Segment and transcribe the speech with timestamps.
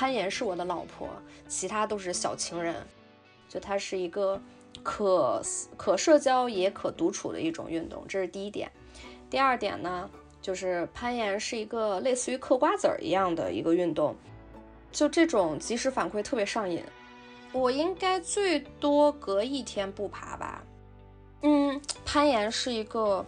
[0.00, 1.10] 攀岩是我的老婆，
[1.46, 2.74] 其他都是小情人。
[3.50, 4.40] 就它是一个
[4.82, 5.42] 可
[5.76, 8.72] 可社交也可独处的一种运动，这是第一点。
[9.28, 10.08] 第二点呢，
[10.40, 14.16] 就是攀岩是一个类似于嗑瓜子儿一样的一个运动，
[14.90, 16.82] 就这种即时反馈特别上瘾。
[17.52, 20.64] 我应该最多隔一天不爬吧。
[21.42, 23.22] 嗯，攀岩是一个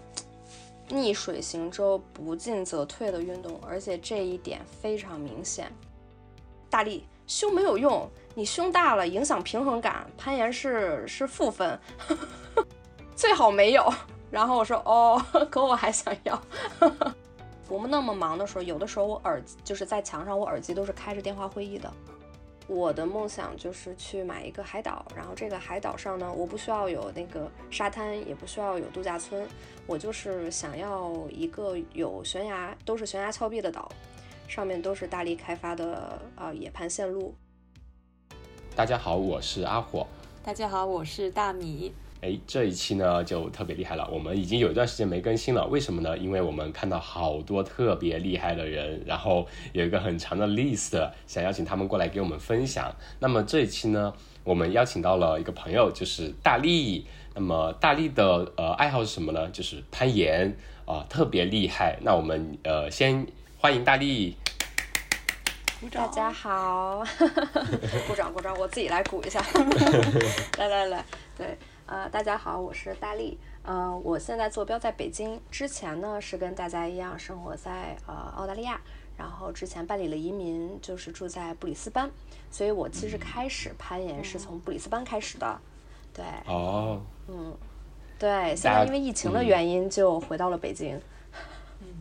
[0.89, 5.71] 逆水行舟、不进则退的运动，而且这一点非常明显。
[6.73, 8.09] 大力，胸没有用。
[8.35, 11.79] 你胸大了影响平衡感，攀岩是是负分，
[13.15, 13.93] 最好没有。
[14.31, 16.43] 然后我说哦， 可我还想要。
[17.69, 21.93] 我们那么忙的时候，有的时候我耳就是在墙上，我耳机都是开着电话会议的。
[22.67, 29.47] 我的梦想就是去买一个海岛，然后这个海岛上呢，我不需要有那个沙滩，也不需要有度假村，
[29.87, 33.91] 我就是想要一个有悬崖，都是悬崖峭壁的岛，
[34.55, 37.35] 上面都是大力开发的呃野盘线路。
[38.77, 40.07] 大家好，我是阿火。
[40.45, 41.91] 大家好，我是大米。
[42.21, 46.19] 哎，这一期呢就特别厉害了，我们已经有一段时间没更新了，为什么呢？
[46.19, 52.95] 因为我们看到好多特别厉害的人，然后有一个很长的 list，想邀请他们过来给我们分享。
[53.21, 54.13] 那么这一期呢，
[54.45, 57.07] 我们邀请到了一个朋友，就是大力。
[57.35, 59.49] 那么大力的呃爱好是什么呢？
[59.49, 61.99] 就是攀岩啊，特别厉害。
[62.03, 64.37] 那我们呃先欢迎大力。
[65.91, 67.03] 大家好，
[68.07, 69.45] 鼓掌鼓掌，我自己来鼓一下。
[70.57, 71.05] 来来来，
[71.37, 78.81] 对，呃，大家好，我是大力，呃，我现在坐标在北京，之前呢是跟大家一样生活在呃澳大利亚，
[79.17, 82.11] 然后之前办理了移民，就是住在布里斯班，
[82.51, 85.61] 所以我其实开始攀岩是从布里斯班开始的，
[86.15, 87.55] 对，哦，嗯，
[88.19, 91.01] 对，现在因为疫情的原因就回到了北京。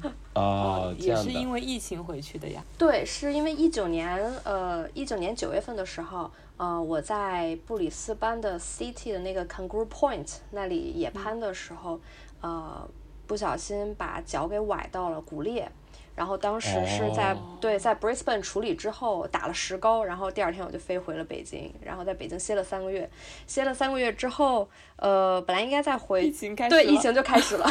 [0.35, 2.63] 哦，也是因为疫情回去的呀。
[2.77, 11.99] 对，是因为一九年，呃，一九年九月份的时候，呃，我在布里斯班的 City 的那个 Kangaroo Point 那里野攀的时候，
[12.41, 12.87] 呃，
[13.27, 15.71] 不小心把脚给崴到了骨裂。
[16.21, 23.09] 然后当时是在对在 Brisbane 处理之后打了石膏，然后第二天我就飞回了北京，然后在北京歇了三个月，
[23.47, 27.65] 歇了三个月之后，呃，本来应该再回，疫情开始对疫情就开始了。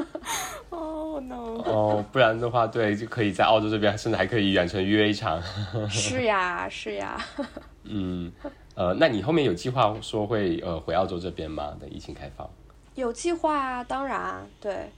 [0.68, 1.62] 哦 no！
[1.64, 5.42] 哦，不然的话，对，就可以在澳洲这边，甚至还可以远程约一场。
[5.88, 7.18] 是呀，是呀。
[7.84, 8.30] 嗯，
[8.74, 11.74] 呃，那你后面有计划说会呃回澳洲这边吗？
[11.80, 12.46] 等疫情开放？
[12.94, 14.90] 有计划啊，当然，对。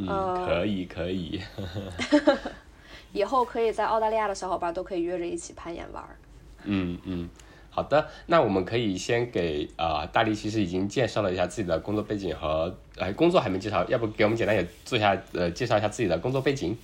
[0.00, 1.40] 嗯，可以可以，
[3.12, 6.04] 以后可以在澳大利亚的小伙伴都可以约着一起攀岩玩。
[6.62, 7.28] 嗯嗯，
[7.70, 16.76] 好的，那我们可以先给啊大力其实已经介绍了一下自己的工作背景和哎工作还没介绍，要不给我们简单也做一下呃介绍一下自己的工作背景。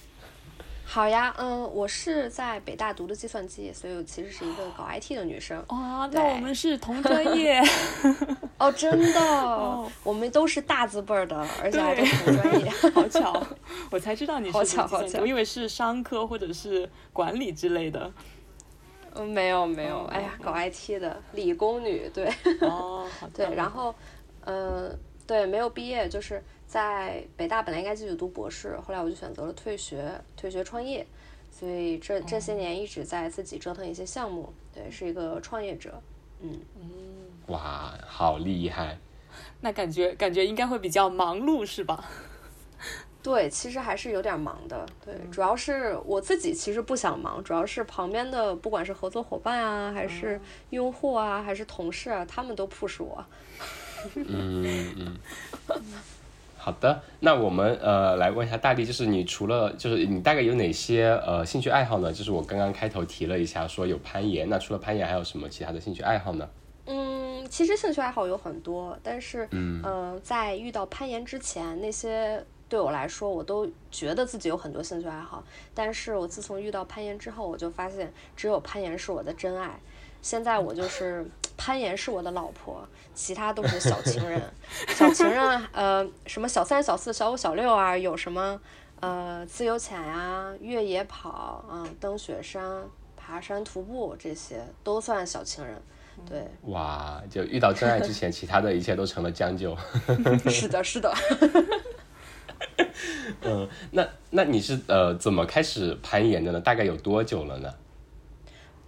[0.86, 5.58] 好呀，嗯，我是在北大读的计算机，所以我其实是一个搞 IT 的女生。
[5.68, 7.60] 哇，那我们是同专业。
[8.58, 13.46] 哦，真的，我们都是大字辈儿的，而且还都是同专业， 好巧，
[13.90, 18.12] 我才知道你是好巧好巧，我以为是商科或者是管理之类的。
[19.14, 22.26] 嗯，没有没有，哎呀，搞 IT 的理工女，对。
[22.60, 23.94] 哦，好 对，然后，
[24.44, 24.90] 呃，
[25.26, 26.42] 对，没有毕业，就是。
[26.74, 31.06] 在北大本来应该继续读博士，后来我就选择了退学，退学创业，
[31.48, 36.02] 所以这这些年一直在自己折腾一些项目，对，是一个创业者，
[36.40, 36.60] 嗯。
[36.74, 36.90] 嗯，
[37.46, 38.98] 哇，好厉害，
[39.62, 42.10] 那感觉感觉应该会比较忙碌是吧？
[43.22, 53.24] 对，其实还是有点忙的，对，主要是我自己其实不想忙，主要是旁边的不管是合作伙伴啊，还是用户啊，还是同事啊，他们都 push 我，
[54.16, 55.16] 嗯嗯。
[56.64, 62.10] 好的，那我们呃来问一下大力，就是你除了就是你大概有哪些呃兴趣爱好呢？
[62.10, 66.48] 就是我刚刚开头提了一下，说有攀岩，那除了攀岩还有什么其他的兴趣爱好呢？
[66.86, 75.44] 嗯，其实兴趣爱好有很多，但是嗯，在遇到攀岩之前，那些对我来说，我都觉得自己有很多兴趣爱好，
[75.74, 79.78] 但是我自从遇到攀岩之后，我就发现只有攀岩是我的真爱。
[80.22, 81.26] 现在我就是
[81.56, 84.40] 攀岩是我的老婆，其他都是小情人。
[84.88, 88.60] 小情人，呃，什么小三、小四、小五、小六啊，有什么
[89.00, 92.82] 呃自由潜呀、越野跑啊、登雪山、
[93.16, 95.80] 爬山、徒步这些都算小情人。
[96.28, 99.76] 对，哇，就遇到真爱之前，其他的一切都成了将就。
[100.48, 101.12] 是的，是的。
[103.42, 106.60] 嗯，那那你是呃怎么开始攀岩的呢？
[106.60, 107.74] 大概有多久了呢？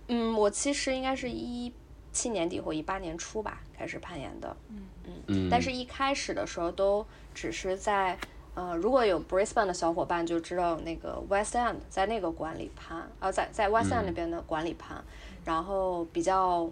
[0.08, 1.72] 嗯，我其实应该是一
[2.16, 4.56] 七年底或一八年初吧开始攀岩的。
[4.70, 4.82] 嗯。
[5.28, 7.04] 嗯，但是一开始的时候都
[7.34, 8.18] 只是在
[8.54, 15.04] 呃，如果有 Brisbane 的小伙伴就知道那个 West End 在那个馆里攀，呃，在在 West End 那边的馆里攀，
[15.44, 16.68] 然后比较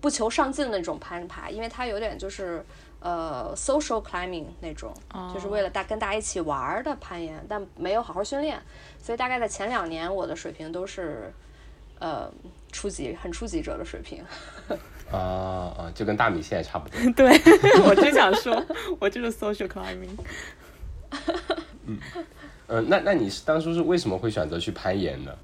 [0.00, 2.64] 不求上进的那种攀爬，因为它有点就是
[3.00, 4.92] 呃 social climbing 那种，
[5.32, 8.60] 就是为了大跟大家一起玩的攀岩，但没有好好训练，
[8.98, 11.32] 所以大概在前两年我的水平都是
[11.98, 12.32] 呃
[12.72, 14.24] 初级很初级者的水平。
[15.10, 16.98] 啊啊，就跟大米现在差不多。
[17.16, 17.30] 对，
[17.88, 18.62] 我就想说，
[19.00, 20.10] 我就是 social climbing。
[21.86, 21.98] 嗯，
[22.66, 25.34] 呃，那那你是当初是为什么会选择去攀岩呢？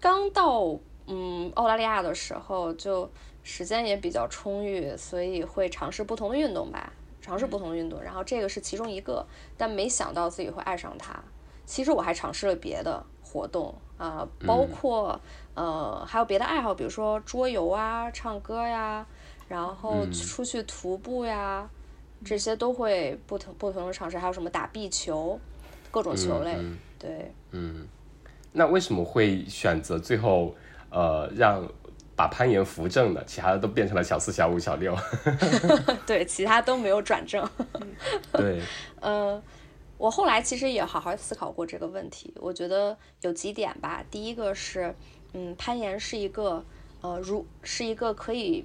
[0.00, 3.10] 刚到嗯澳大利亚的时候，就
[3.42, 6.90] 时间也比较充裕，所以会尝试不同的运动吧，
[7.20, 8.02] 尝试不同的运动。
[8.02, 9.26] 然后这个是其中一个，
[9.58, 11.14] 但没想到自己会爱上它。
[11.66, 15.20] 其实我还尝试了别的活动啊，包括
[15.54, 19.06] 呃还有别的爱好，比如说桌游啊、唱歌呀，
[19.48, 21.68] 然后出去徒步呀。
[22.24, 25.38] 这些都会不同不同的尝试，还有什么打壁球，
[25.90, 26.56] 各种球类，
[26.98, 27.86] 对，嗯，
[28.52, 30.54] 那为什么会选择最后
[30.88, 31.62] 呃让
[32.16, 33.22] 把攀岩扶正呢？
[33.26, 34.96] 其他的都变成了小四、小五、小六，
[36.06, 37.46] 对，其他都没有转正。
[38.32, 38.62] 对，
[39.02, 39.42] 呃，
[39.98, 44.02] 我后来其实也好好思考过这个问题，我觉得有几点吧。
[44.10, 44.94] 第一个是，
[45.34, 46.64] 嗯，攀岩是一个
[47.00, 48.64] 呃，如是一个可以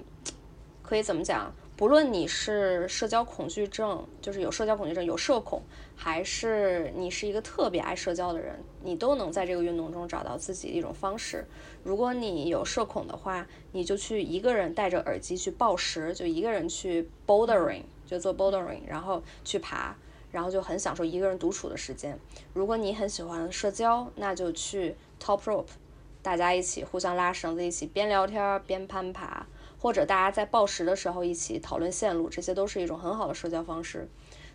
[0.82, 1.52] 可以怎么讲？
[1.76, 5.62] 不论你是社交恐惧症，就是有社交恐惧症，有社恐，
[5.96, 11.44] 还是你是一个特别爱社交的人，你都能在这个运动中找到自己的一种方式。
[11.82, 19.96] 如果你有社恐的话，你就去一个人戴着耳机去暴食，就一个人去 bouldering，就做 bouldering，然后去爬，
[20.30, 22.16] 然后就很享受一个人独处的时间。
[22.52, 25.64] 如果你很喜欢社交，那就去 top rope，
[26.22, 29.46] 大家一起互相拉绳子，一起边聊天边攀爬。
[29.78, 34.06] 或者大家在报时的时候一起讨论线路，这些都是一种很好的社交方式。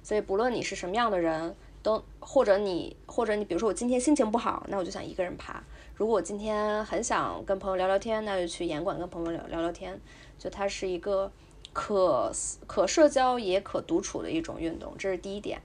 [0.03, 5.55] 所以不论你是什么样的人，都或者你或者你，比如说我今天心情不好，那我就想一个人爬；
[5.95, 9.99] 如果我今天很想跟朋友聊聊天，那就去岩馆跟朋友聊聊聊天。
[10.37, 11.31] 就它是一个
[11.73, 12.31] 可
[12.67, 15.59] 可社交也可独处的一种运动，这是第一点。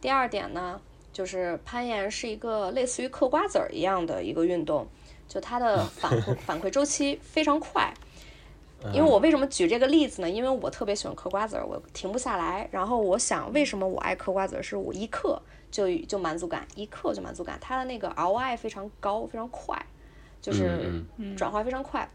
[0.00, 0.80] 第二点呢，
[1.12, 4.88] 就是攀岩是一个类似于嗑瓜子儿一样的一个运动，
[5.28, 7.92] 就它的反馈反馈周期非常快。
[8.92, 10.30] 因为我为什么举这个例子呢？
[10.30, 12.68] 因为我特别喜欢嗑瓜子儿，我停不下来。
[12.70, 14.62] 然后我想，为什么我爱嗑瓜子儿？
[14.62, 15.40] 是我一嗑
[15.70, 17.58] 就就满足感，一嗑就满足感。
[17.60, 19.76] 它的那个 ROI 非常高，非常快，
[20.40, 21.02] 就是
[21.36, 22.08] 转化非常快。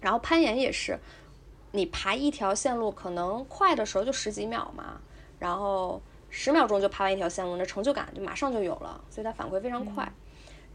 [0.00, 0.96] 然后攀岩也是，
[1.72, 5.00] 你爬一条线路，可能快的时候就十几秒嘛，
[5.40, 6.00] 然后
[6.30, 10.08] 十秒钟就爬完一条线路，那成就感就马上就有了，所以它反馈非常快。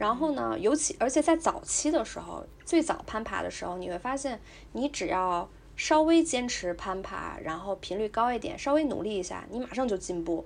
[0.01, 10.43] 然后呢，尤其而且在早期的时候，最早攀爬的时候，你会发现，你只要稍微坚持攀爬，然后频率高一点，稍微努力一下，你马上就进步。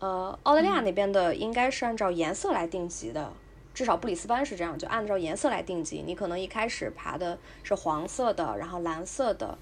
[0.00, 3.32] 呃，澳大利亚那边的应该是按照颜色来定级的，
[3.72, 6.02] 至少布里斯班是这样，就按照颜色来定级。
[6.04, 9.56] 你可能一开始爬的是黄色的，然后蓝色的，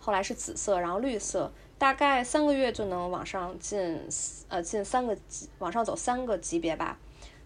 [0.00, 4.00] 后来是紫色，然后绿色，大概三个月就能往上进，
[4.48, 6.98] 呃，进三个级，往上走三个级别吧。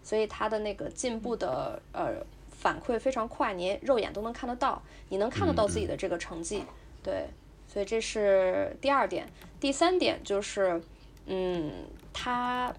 [0.03, 2.15] 所以它的那个进步的呃
[2.51, 6.63] 反馈非常快，你肉眼都能看得到，你能看得到自己的这个成绩，
[7.01, 7.27] 对，
[7.67, 9.27] 所以这是第二点。
[9.59, 10.81] 第三点就是，
[11.25, 11.71] 嗯，
[12.11, 12.73] 它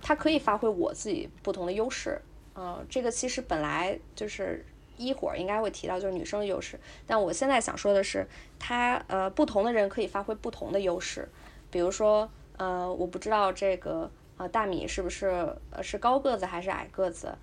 [0.00, 2.20] 它可以发挥我自己不同的优势，
[2.54, 4.64] 呃，这个其实本来就是
[4.96, 8.26] 一会儿应该会提到，就是女生的优势，但我现在想说的是，
[8.58, 11.28] 它呃不同的人可以发挥不同的优势，
[11.70, 14.10] 比如说呃，我不知道这个。
[14.38, 17.34] 呃，大米是不是呃是高个子还是矮个子？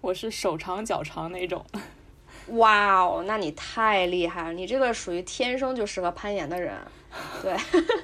[0.00, 1.64] 我是手长脚长那种。
[2.48, 4.52] 哇哦，那你太厉害了！
[4.52, 6.74] 你这个属于天生就适合攀岩的人。
[7.40, 7.56] 对，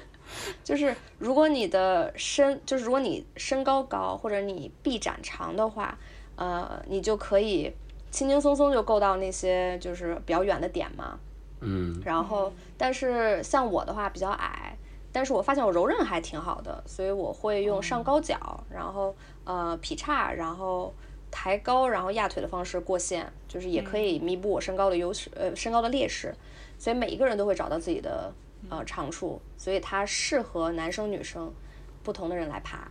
[0.63, 5.97] 就是如果你的身，就是如果你身高高或者你臂展长的话，
[6.35, 7.73] 呃，你就可以
[8.11, 11.19] 轻轻松松就够到那些就是比较远的点嘛。
[11.59, 11.99] 嗯。
[12.05, 14.77] 然后，但是像我的话比较矮。
[15.19, 20.93] 但是我发现我柔韧还挺好的，所以我会用上高脚，然后呃劈叉，然后
[21.29, 26.33] 抬高，然后压腿的方式过线，就是也可以弥补我身高的优势，呃身高的劣势。
[26.77, 28.33] 所以每一个人都会找到自己的
[28.69, 31.51] 呃长处，所以它适合男生女生
[32.01, 32.87] 不同的人来爬。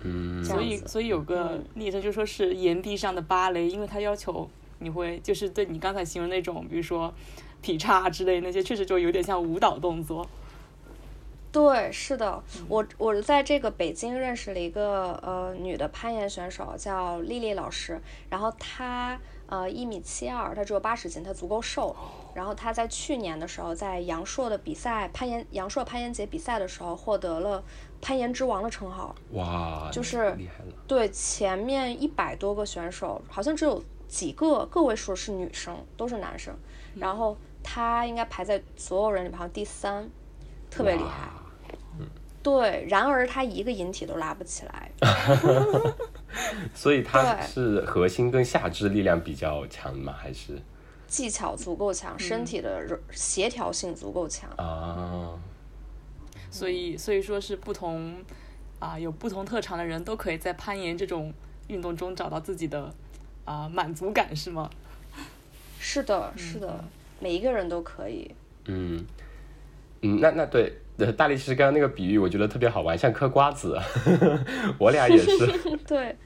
[0.00, 4.48] 嗯，所以所以有个昵称就说是岩壁上的芭蕾，因为它要求
[4.78, 7.12] 你会就是对你刚才形容那种，比如说
[7.60, 10.26] 劈叉之类那些，确实就有点像舞蹈动作。
[11.50, 18.00] 对，是的，我我在这个北京认识了一个呃女的攀岩选手，叫丽丽老师。
[18.28, 21.96] 然后她呃一米七二，她只有八十斤，她足够瘦。
[22.34, 27.64] 然后她在去年的时候，在阳朔的比赛攀岩阳朔攀岩节比赛的时候，获得了
[28.00, 29.14] 攀岩之王的称号。
[29.32, 30.72] 哇，就是厉害了。
[30.86, 36.54] 对，前面一百多个选手，好像只有几个个位数是女生，都是男生。
[36.94, 40.08] 然后她应该排在所有人里面好像第三，
[40.70, 41.06] 特别厉害。
[41.06, 41.34] 哇
[42.40, 44.90] 对，然而他一个引体都拉不起来。
[46.72, 50.14] 所以他是核心跟下肢力量比较强吗？
[50.16, 50.58] 还是
[51.06, 54.48] 技巧足够强，身体的柔协调性足够强。
[54.56, 55.34] 啊？
[56.50, 58.16] 所以所以说是不同
[58.78, 61.34] 啊、有不同特长的人都可以在攀岩这种
[61.66, 62.94] 运动中找到自己的
[63.44, 64.70] 啊、满足感，是吗？
[65.80, 66.84] 是的，是的，
[67.20, 68.30] 每一个人都可以。
[68.66, 69.04] 嗯
[70.02, 70.72] 嗯，那那对。
[70.98, 73.78] 呃，大力其实刚刚那个比喻，我觉得特别好玩，像嗑瓜子，
[74.80, 75.46] 我俩也是。
[75.86, 76.16] 对，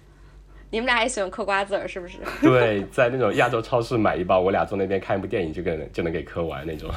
[0.70, 2.16] 你们俩也喜欢嗑瓜子儿是不是？
[2.40, 6.90] 对，在那种亚洲超市买一包，我俩坐那边看一部电影就给就能给嗑完那种。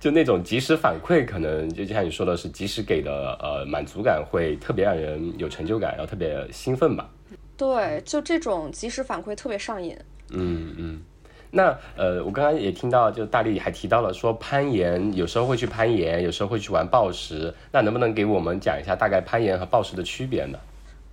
[0.00, 7.08] 就那种及时反馈，可能就就像你说的是及时给的，呃，满足感会特别让人有成就感，然后特别兴奋吧。
[7.56, 9.96] 对，就这种及时反馈特别上瘾。
[10.32, 11.00] 嗯嗯。
[11.54, 17.54] 那呃，我刚刚也听到，就大力还提到了说攀岩，有时候会去攀岩，有时候会去玩暴食。
[17.70, 20.58] 那能不能给我们讲一下大概攀岩和暴食的区别呢？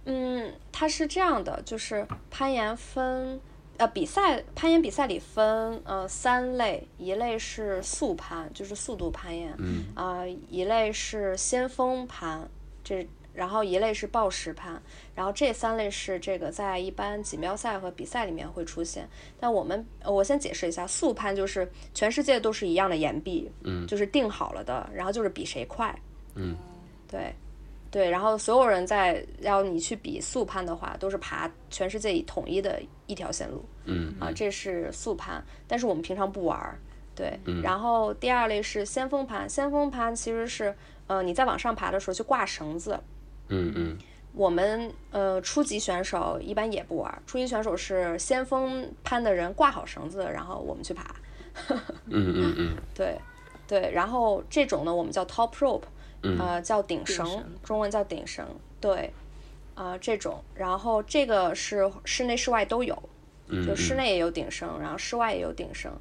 [0.06, 3.40] 嗯，它是这样的，就是攀岩分，
[3.78, 12.50] 呃，比赛攀岩比赛里分呃三类，一类是速攀，就是速度攀岩，嗯啊、一类是先锋攀，
[12.84, 14.82] 这然后一类是报时攀，
[15.16, 19.08] 然后这三类是这个在一般锦标赛和比赛里面会出现。
[19.40, 25.98] 但我们呃我先解释一下，速攀就是全世界都是一样的岩壁，嗯就是定好了的，然后就是比谁快，
[26.36, 26.56] 嗯
[27.08, 27.34] 对，
[27.90, 35.44] 对，然后所有人在要你去比速攀的话，都是爬全世界统一的一条线路嗯啊，这是速攀。
[35.68, 36.78] 但是我们平常不玩儿，
[37.16, 37.40] 对。
[37.46, 40.76] 嗯然后第二类是先锋攀，先锋攀其实是
[41.08, 43.00] 呃你在往上爬的时候去挂绳子。
[43.52, 43.98] 嗯嗯
[44.34, 51.14] 我们呃初级选手一般也不玩儿，初级选手是先锋攀的人挂好绳子，然后我们去爬。
[51.68, 53.20] 嗯嗯嗯 对，
[53.68, 55.84] 对，然后这种呢，我们叫 top rope，
[56.24, 58.48] 嗯呃，叫顶绳，绳中文叫顶绳，
[58.80, 59.12] 对，
[59.76, 62.98] 呃，这种，然后这个是室内室外都有，
[63.48, 65.92] 嗯，就室内也有顶绳，然后室外也有顶绳，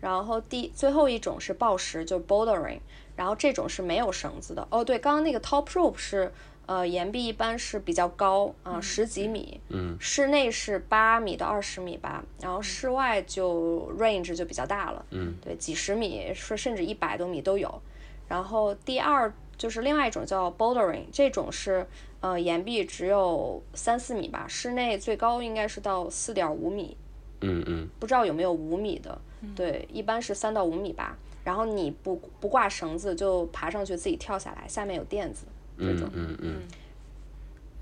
[0.00, 2.80] 然后第最后一种是抱石，就是 bouldering，
[3.16, 4.66] 然后这种是没有绳子的。
[4.70, 6.32] 哦，对，刚刚那个 top rope 是。
[6.66, 17.80] 呃，岩壁一般是比较高啊、十几米，嗯，室内是八米到二十米吧，然后室外就 range 就比较大了，嗯，对，几十米，说甚至一百多米都有。
[18.28, 21.86] 然后第二就是另外一种叫 bouldering，这种是
[22.20, 26.96] 呃岩壁只有三四米吧，室内最高应该是到四点五米，
[27.42, 27.88] 嗯嗯。
[28.00, 29.16] 不知道有没有五米的，
[29.54, 31.16] 对，一般是三到五米吧。
[31.44, 35.46] 然后你不不挂绳子就爬上去自己跳下来，下面有垫子
[35.78, 36.08] 这种。
[36.14, 36.28] 嗯。
[36.30, 36.36] 嗯。
[36.40, 36.62] 嗯。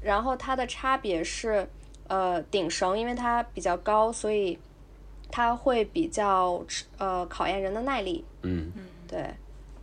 [0.01, 1.69] 然后它的差别是，
[2.09, 4.59] 呃，顶绳因为它比较高，所以
[5.31, 6.63] 它会比较
[6.99, 8.71] 呃考验人的耐力，嗯。
[9.09, 9.31] 对。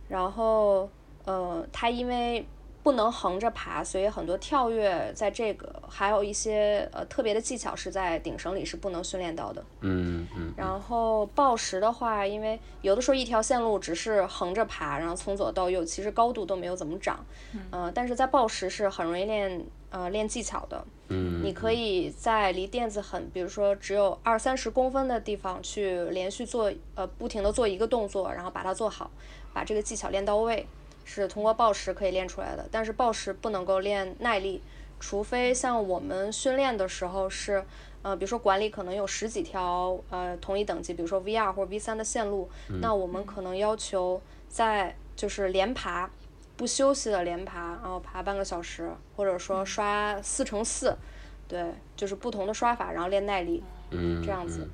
[0.08, 0.88] 然后
[1.24, 2.46] 呃，它因为
[2.82, 9.64] 不能横着爬，所以很多跳跃在这个还有一些呃特别的技巧是在顶绳里是不能训练到的。
[9.80, 10.52] 嗯嗯。
[10.56, 17.24] 然后抱石的话，因为有的时候一条线路只是横着爬，然后从左到右，其实高度都没有怎么长，
[17.70, 20.84] 呃，但是在抱石是很容易练呃练技巧的。
[21.08, 29.10] 嗯，你可以在离垫子很，比如说只有二三十公分的地方去连续做呃不停的做一个动作，然后把它做好，
[29.52, 30.66] 把这个技巧练到位，
[31.04, 32.66] 是通过暴食可以练出来的。
[32.70, 34.62] 但是暴食不能够练耐力，
[35.00, 37.64] 除非像我们训练的时候是。
[38.04, 46.10] 呃，比如说管理可能有十几条呃同一等级，比如说 V 二或者 V 三的线路，那我们可能要求在就是连爬，
[46.56, 50.98] 不休息的连爬，然后爬半个小时，或者说刷四乘四，
[51.46, 54.68] 对，就是不同的刷法，然后练耐力，嗯这样子。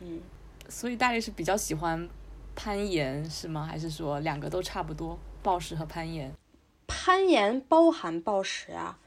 [0.00, 0.20] 嗯，
[0.68, 2.06] 所以大力是比较喜欢
[2.54, 3.66] 攀岩是吗？
[3.66, 6.32] 还是说两个都差不多，暴食和攀岩？
[6.86, 8.98] 攀岩包含暴食啊，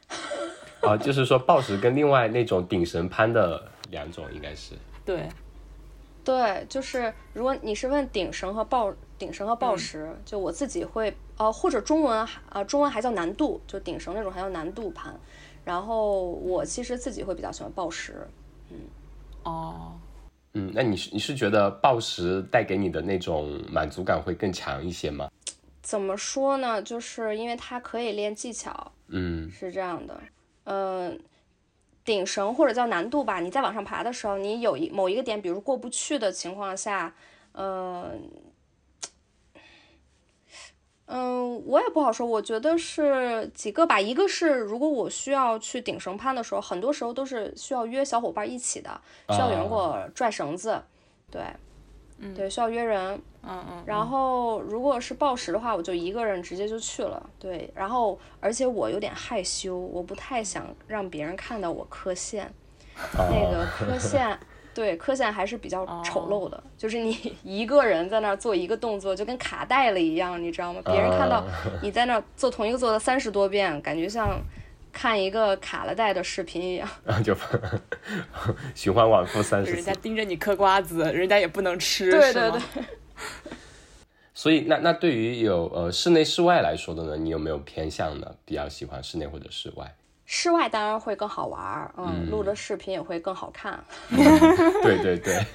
[0.82, 5.28] 啊，就是说暴食跟另外那种顶绳攀的两种应该是，对，
[6.24, 15.20] 对，就是如果你是问顶绳和暴顶绳和暴食，就我自己会呃，或者中文还呃中文还叫难度，就顶绳那种还叫难度攀，
[15.66, 18.28] 然后我其实自己会比较喜欢暴食，
[18.70, 18.78] 嗯，
[19.44, 19.92] 哦，
[20.54, 25.30] 嗯，那你是你是觉得暴食带给你的那种满足感会更强一些吗？
[25.88, 26.82] 怎么说呢？
[26.82, 30.22] 就是因为它可以练技巧，嗯是这样的，
[30.66, 31.18] 嗯、
[32.04, 37.16] 顶绳或者叫难度吧，你在往上爬的时候，你有一某一个点，比如过不去的情况下，
[37.54, 38.12] 呃，
[41.06, 42.28] 嗯，我也不好说。
[42.28, 50.84] 我觉得是几个吧，一个是如果我需要去顶绳攀的时候，很多时候都是需要约小伙伴一起的，需要有人给我拽绳子，
[51.32, 51.42] 对，
[52.36, 53.22] 对，需要约人。
[53.44, 53.84] 嗯嗯。
[53.86, 57.30] 然后如果是报时的话，我就一个人直接就去了。
[57.40, 62.52] 对，然后而且我有点害羞，我不太想让别人看到我磕线，
[63.14, 64.38] 那个磕线。
[64.74, 70.80] 对，磕线还是比较丑陋的，就是你 一个人在那儿做一个动作，就跟卡带了一样，你知道吗？
[70.86, 71.44] 别人看到
[71.82, 74.40] 你在那儿做同一个做了三十多遍，感觉像
[74.98, 76.90] 看一个卡了带的视频一样。
[77.06, 77.36] 然后就
[78.74, 79.76] 循环往复三十次。
[79.76, 82.62] 人家盯着你嗑瓜子，人家也不能吃，对对对。
[84.34, 88.34] 所以，那那对于有呃室内室外来说的呢，你有没有偏向呢？
[88.44, 89.96] 比较喜欢室内或者室外？
[90.26, 93.80] 室外当然会更好玩儿，嗯，录的视频也会更好看。
[94.10, 95.46] 对对对。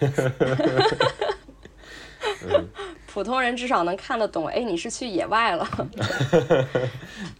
[3.09, 5.69] 普通人至少能看得懂，哎，你是去野外了。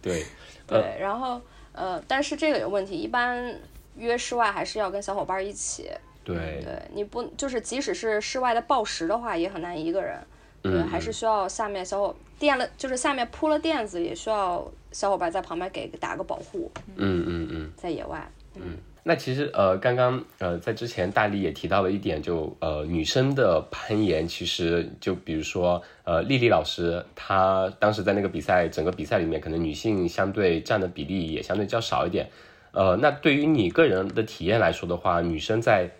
[0.01, 0.25] 对。
[0.65, 1.41] 对，然后
[1.73, 3.59] 呃，但是这个有问题，一般
[3.97, 5.91] 约室外还是要跟小伙伴一起。
[6.23, 6.61] 对。
[6.63, 10.17] 对，你不就是即使是室外的暴食的话，也很难一个人。
[10.61, 16.71] 对，还是需要下面小伙垫了，就是下面铺了垫子，也需要小伙伴在旁边给打个保护。
[16.95, 18.25] 嗯嗯嗯，在野外。
[18.55, 32.29] 嗯，那其实呃，刚刚呃，在之前大力也提到了一点，就呃，女生的攀岩，其实就比如说呃，丽丽老师，她当时在那个比赛，整个比赛里面，可能女性相对占的比例也相对较少一点。
[32.71, 35.91] 呃，那对于你个人的体验来说的话，女生在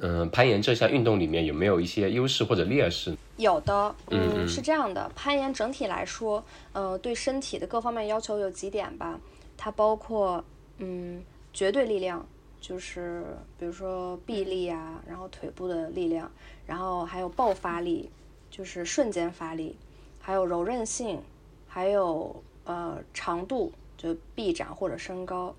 [0.00, 3.16] 嗯，攀岩这项运动里面有没有一些优势或者劣势？
[3.36, 9.20] 有的，嗯，是这样的，攀岩整体来说，呃，对身体的各方面要求有几点吧，
[9.56, 10.44] 它包括，
[10.78, 11.22] 嗯，
[11.54, 12.26] 绝对力量，
[12.60, 13.24] 就是
[13.58, 16.30] 比如说臂力啊，然后腿部的力量，
[16.66, 18.10] 然后还有爆发力，
[18.50, 19.74] 就是瞬间发力，
[20.20, 21.22] 还有柔韧性，
[21.66, 25.54] 还有呃长度，就臂展或者身高，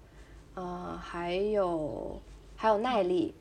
[0.53, 2.21] 呃，还有
[2.55, 3.33] 还有耐力。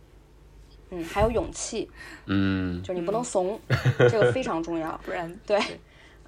[0.90, 1.90] 嗯，还有勇气，
[2.26, 3.58] 嗯，就你不能怂，
[3.99, 5.58] 这个非常重要， 不然对，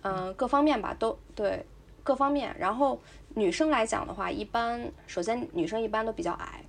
[0.01, 1.65] 嗯，各方面吧，都对，
[2.03, 2.57] 各方面。
[2.59, 2.99] 然后
[3.37, 6.65] 女生来讲的话，一般首先女生一般都比较矮，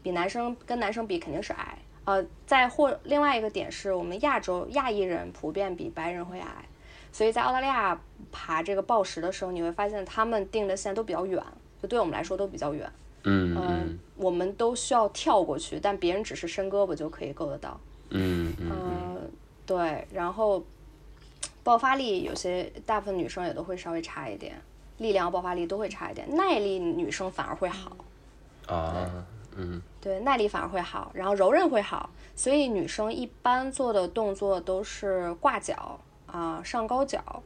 [0.00, 6.64] 比男生跟男生比肯定是矮，呃，再或另外一个点是我们亚洲亚裔人普遍比白人会矮，
[7.10, 11.42] 所以在澳大利亚爬这个暴石的时候，你会发现他们定的线都比较远，
[11.82, 12.88] 就对我们来说都比较远。
[13.24, 17.78] 嗯嗯，我们都需要跳过去，但别人只是伸胳膊就可以够得到。
[18.10, 19.30] 嗯嗯，
[19.66, 20.64] 对，然后
[21.64, 24.54] 爆发力有些大部分女生也都会稍微差一点，
[24.98, 27.96] 力量爆发力都会差一点，耐力女生反而会好。
[28.66, 29.24] 啊，
[29.56, 37.42] 嗯，对，耐力反而会好，然后柔韧会好，所以女生一般做的动作都是挂脚啊，上高脚，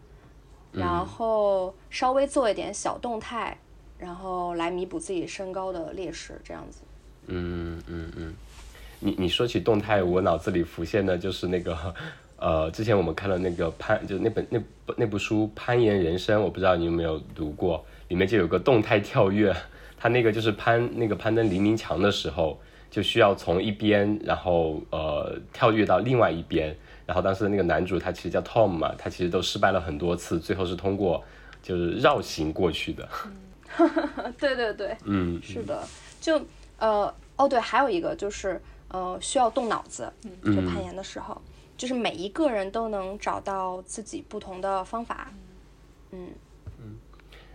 [0.73, 3.57] 然后稍微做一点小动态。
[3.99, 6.81] 然后来弥补自己身高的劣势，这样子。
[7.27, 8.35] 嗯嗯嗯，
[8.99, 11.95] 你你说起动态，我脑子里浮现的就是那个，
[12.43, 14.61] 呃，之前我们看了那个攀，就那本那
[14.97, 19.55] 那部书《攀岩人生》，我不知道你有没有读过，里面就有个动态跳跃，
[19.97, 26.77] 他那个就是攀那个攀登黎明墙的时候，就需要从一边，然后呃跳跃到另外一边，
[27.07, 31.23] 然后当时那个男主他其实叫 Tom 嘛，他其实都失败了很多次，最后是通过
[31.63, 33.09] 就是绕行过去的。
[34.37, 35.81] 对对对，嗯，是的，
[36.21, 36.45] 就
[36.79, 40.13] 呃哦对，还有一个就是呃需要动脑子，
[40.45, 41.41] 就攀岩的时候，
[41.77, 45.33] 就是每一个人都能找到自己不同的方法，
[46.11, 46.29] 嗯
[46.79, 46.97] 嗯。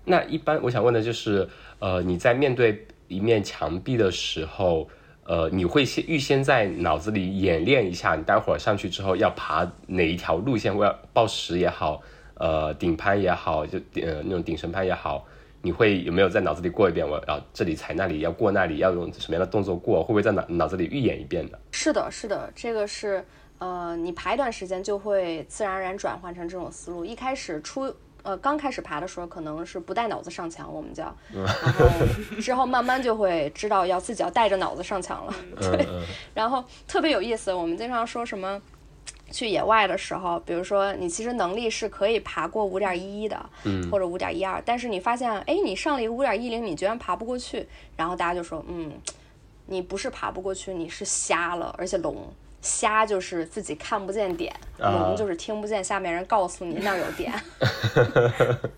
[0.04, 1.48] 那一般我想问的就是，
[1.80, 4.88] 呃，你在面对一面墙壁的时候，
[5.24, 12.02] 呃，你会先预先在脑子里演练一下，你待会儿上去之后要爬哪一条路线，或要报时也好，
[12.36, 15.26] 呃，顶攀也好，就呃那种顶绳攀也好。
[15.64, 17.06] 你会有没有在脑子里过一遍？
[17.06, 20.02] 我要这里踩那里，要过那里，要用什么样的动作过？
[20.02, 21.60] 会不会在脑脑子里预演一遍的？
[21.72, 23.26] 是的，是的，这个是
[23.60, 27.04] 呃，你爬一段时间就会自然而然转换成这种思路。
[27.04, 27.94] 一开始出
[28.24, 31.86] 呃刚开始爬的时候，可能是不带脑子上墙，我们叫， 然后
[32.42, 35.34] 之后慢慢就会知道要自己要带着脑子上墙了。
[35.60, 35.88] 对，
[36.34, 38.62] 然后特别有意思，我们经常说什么？
[39.30, 47.68] 去野外的时候，比如说你其实能力是可以爬过五点一一的，嗯，或者五点一二，但是你发现，哎，你上了一个五点一零，你居然爬不过去，
[47.98, 48.94] 然后大家就说，嗯，
[49.66, 52.16] 你不是爬不过去，你是瞎了，而且聋，
[52.68, 57.34] 瞎就是自己看不见点，聋就是听不见下面人告诉你那儿有点。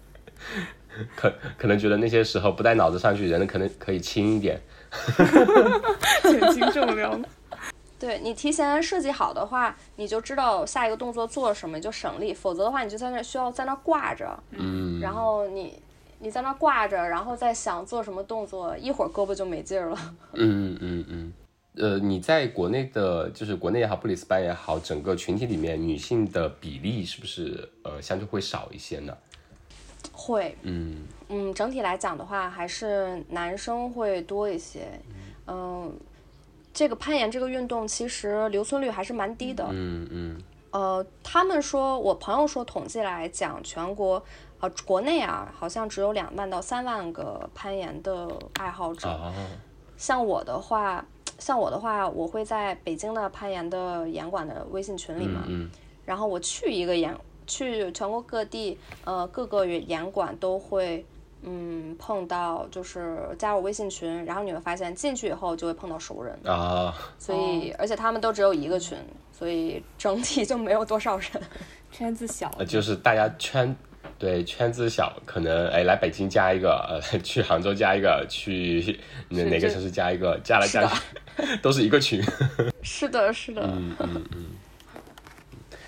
[1.15, 4.60] 可可能觉得那些时候不带脑子上去，人可能可以轻一点，
[6.23, 7.21] 减轻重量。
[7.97, 12.34] 对你提前设计好的话，你就知道下一个动作做什么，你就省力。
[12.34, 15.82] 否则的话，你就在那需要在那挂着，嗯，然后你
[16.19, 19.97] 你在那挂着，然后再想做什么动作，一会儿胳膊就没劲儿了。
[20.34, 21.34] 嗯嗯嗯，
[21.79, 29.17] 呃，你在国内的，就是国内也好，布里斯班也好，整个群体里面女性的比例是不是呃相对会少一些呢？
[30.11, 34.87] 会，嗯嗯，整体来讲的话，还是男生会多一些。
[35.47, 35.91] 嗯，
[36.73, 39.65] 这个攀岩这个运动其实留存率还是蛮低的。
[39.71, 44.23] 嗯嗯呃，他们说，我朋友说，统计来讲，全国
[44.59, 49.07] 呃国内啊，好像只有两万到三万个攀岩的爱好者。
[49.07, 49.33] 啊
[49.97, 51.05] 像我的话，
[51.39, 55.69] 像我的话，我会在北京的攀岩的岩馆的微信群里嘛，嗯
[56.06, 57.15] 然后我去一个岩，
[57.47, 61.06] 去全国各地，呃，各个岩馆都会，
[61.43, 68.97] 嗯，碰到就是加入微信群，然后你会发现进去以后就会碰到熟人，嗯啊，所以、而且他们都只有一个群，
[69.32, 71.30] 所以整体就没有多少人。
[71.91, 73.75] 圈子小，呃就是大家圈。
[74.19, 82.21] 对圈子小，可能哎来北京加一个，呃 去杭州加一个，去哪哪个城市加一个，加来加去 都是一个群。
[82.84, 84.45] 是的，是的，嗯嗯嗯。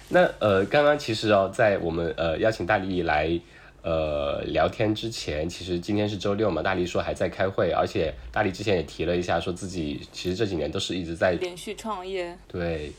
[0.07, 3.37] 那呃，刚刚其实哦，在我们呃邀请大力来
[3.81, 12.91] 呃聊天之前，其实今天是周六嘛，大力说还在开会，而且大力之前也提了一下，说自己其实这几年都是一直在连续创业，对，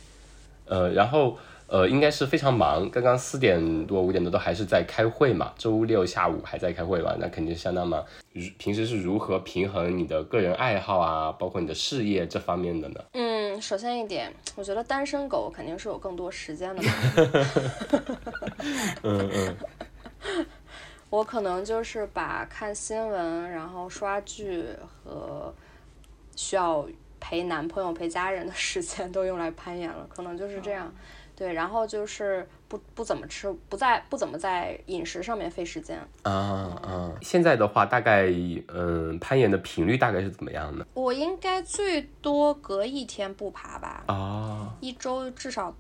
[0.67, 1.39] 呃，然后
[1.73, 8.05] 呃应该是非常忙，刚刚四点多五点多都还是在开会嘛，周六下午还在开会嘛，那肯定相当忙。
[8.35, 13.01] 如平时是如何平衡你的个人爱好啊，包括你的事业这方面的呢？
[13.15, 16.93] 嗯，首先一点，我觉得单身狗肯定是有更多时间的嘛。
[19.05, 19.57] 嗯嗯
[21.09, 24.63] 我可能就是把看新闻，然后刷剧
[25.03, 25.55] 和
[26.37, 26.87] 需要
[27.19, 30.93] 陪男朋友、陪家人的时间都用来攀岩了，可能就是这样。
[31.43, 35.99] 对，然后就是不不怎么吃，不在不怎么在饮食上面费时间。
[36.23, 37.11] 啊啊！
[37.21, 38.29] 现在的话，大概
[38.69, 40.87] 嗯，攀岩的频率大概是怎么样呢？
[40.95, 45.75] 我应该最多隔一天不爬吧，啊一周至少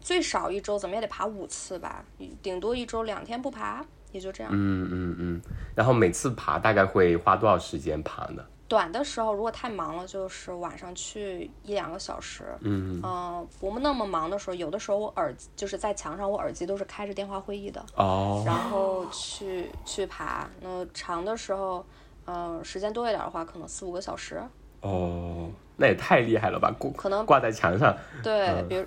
[0.00, 2.04] 最少一周怎么也得爬五次吧，
[2.42, 4.50] 顶多一周两天不爬，也就这样。
[4.52, 5.40] 嗯嗯嗯。
[5.76, 8.44] 然后每次爬大概会花多少时间爬呢？
[8.74, 12.42] 短的时候如果太忙了，就是晚上去一两个小时。
[12.62, 20.48] 嗯嗯，不那么忙的时候，有的时候我耳机就是在墙上，我耳机都是开着电话会议的，哦然后去去爬。
[20.60, 21.86] 那长的时候，
[22.24, 24.42] 呃，时间多一点的话，可能四五个小时。
[24.80, 26.74] 哦，那也太厉害了吧！
[26.76, 27.96] 挂可能挂在墙上。
[28.24, 28.84] 对，比如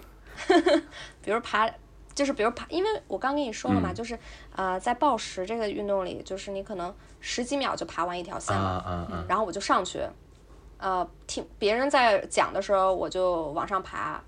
[1.24, 1.66] 比如爬，
[2.18, 4.18] 就是比如爬，因为我刚跟你说了嘛，就是
[4.56, 9.26] 呃，在暴食这个运动里，就是你可能十几秒就爬完一条线啊了，啊啊！
[9.30, 10.02] 然后我就上去，
[10.80, 14.20] 呃，听别人在讲的时候，我就往上爬，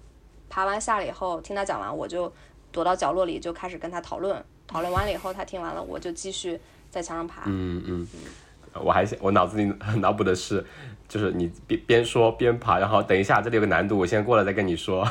[0.52, 2.32] 爬完下来以后，听他讲完，我就
[2.72, 7.42] 躲到角落里就开始跟他讨论，讨论完了以后，他听完了，我就继续在墙上爬。
[7.48, 8.08] 嗯嗯。
[8.76, 9.66] 我还想，我脑子里
[9.98, 10.64] 脑补的是，
[11.10, 15.06] 就是你边边说边爬，然后等一下这里有个难度，我先过来再跟你说，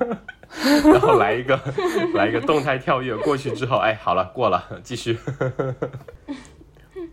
[0.90, 1.60] 然后来一个
[2.14, 5.18] 来一个动态跳跃过去之后，哎，好了过了，继续。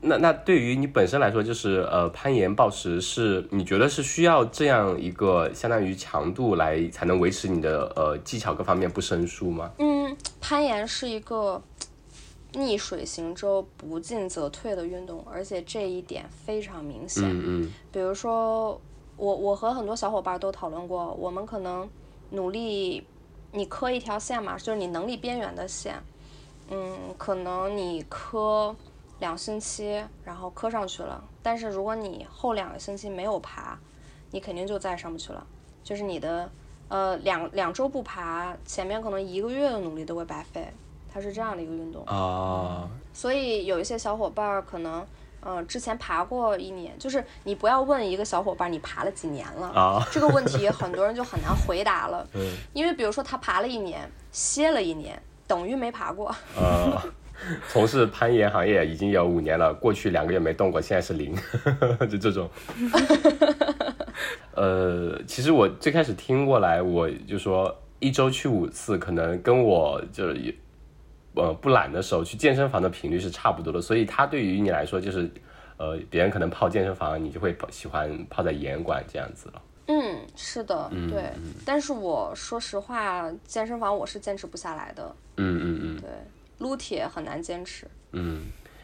[0.03, 9.69] 那那对于你本身来说，就是呃攀岩暴食是你觉得是需要这样一个相当于强度来才能维持你的呃技巧各方面不生疏吗？
[9.77, 11.61] 嗯，攀岩是一个
[12.53, 17.23] 逆水行舟、不进则退的运动，而且这一点非常明显。
[17.25, 18.79] 嗯嗯比如说，
[19.17, 21.89] 我我和很多小伙伴都讨论过，我们可能
[22.31, 23.05] 努力，
[23.51, 26.01] 你磕一条线嘛，就是你能力边缘的线，
[26.69, 28.75] 嗯，可能你磕
[29.19, 33.79] 两星期，然后磕上去了，但是如果你后两个星期没有爬，
[34.31, 35.45] 你肯定就再上不去了，
[35.83, 36.49] 就是你的
[36.89, 40.67] 呃两两周不爬，前面可能一个月的努力都会白费，
[41.13, 42.03] 它是这样的一个运动。
[42.05, 45.05] 啊所以有一些小伙伴儿可能，
[45.45, 52.41] 嗯，之前爬过一年，就是你不要问一个小伙伴儿你爬了几年了，啊这个问题很多人就很难回答了，嗯
[52.73, 56.33] 因为比如说他爬了一年，歇了一年，等于没爬过。
[56.55, 57.01] 呃，
[57.67, 61.35] 从事攀岩行业已经有五年了，过去两个月没动过，现在是零，
[62.09, 62.49] 就这种。
[64.55, 70.55] 呃，其实我最开始听过来，我就说一周去五次，可能跟我就是
[71.35, 75.29] 呃不懒的时候去健身房的频率是差不多的，所以它对于你来说就是
[75.77, 79.61] 呃别人可能泡健身房，你就会喜欢泡在岩馆这样子了。
[79.87, 81.31] 嗯，是的，对。
[81.65, 86.09] 但是我说实话，健身房我是坚持不下来的，嗯嗯嗯对，
[86.59, 87.85] 撸铁很难坚持。
[88.11, 88.43] 嗯。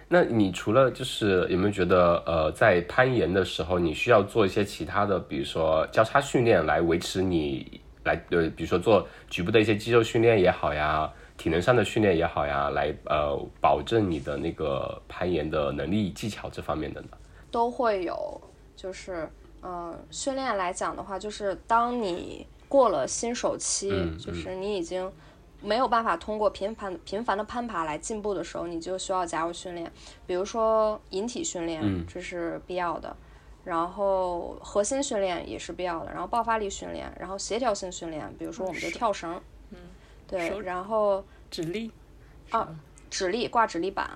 [0.10, 17.10] 那你除了就是有没有觉得呃，在攀岩的时候，你需要做一些其他的，比如说交叉训练来维持你来呃，比如说做局部的一些肌肉训练也好呀，体能上的训练也好呀，来呃保证你的那个攀岩的能力技巧这方面的呢？
[17.52, 18.42] 都会有，
[18.76, 19.30] 就是
[19.62, 25.12] 嗯、呃训练来讲的话，就是当你过了新手期，嗯就是你已经
[25.62, 29.92] 没有办法通过频繁频繁的攀爬来进步的时候，你就需要加入训练，
[30.26, 33.16] 比如说引体训练，嗯这是必要的。
[33.64, 39.42] 然后核心训练也是必要的，然后爆发力训练，然后协调性训练，比如说我们的跳绳，嗯，
[40.28, 41.92] 对，然后指力，
[42.50, 42.68] 啊
[43.10, 44.10] 指力挂指力板，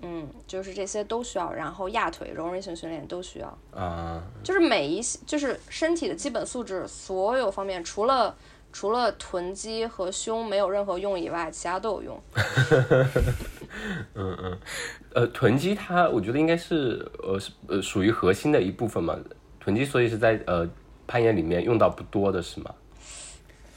[0.00, 3.58] 嗯，就是这些都需要，然后压腿、柔韧性训练都需要。
[3.74, 8.34] 啊、就是每一就是身体的基本素质，所有方面除了
[8.72, 12.22] 除了臀肌和胸没有任何用以外，其他都有用。
[14.14, 14.58] 嗯嗯
[15.14, 19.14] 呃，臀肌它我觉得应该是呃是呃属于核心的一部分嘛，
[19.60, 20.66] 臀肌所以是在呃
[21.06, 22.74] 攀岩里面用到不多的是吗？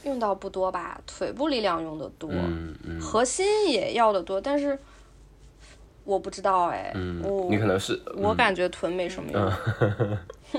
[0.06, 4.78] 用到不多吧，腿部力量用的多，嗯嗯核心也要的多，但是
[6.04, 9.52] 我不知道哎，嗯我，你可能是我感觉臀没什么用。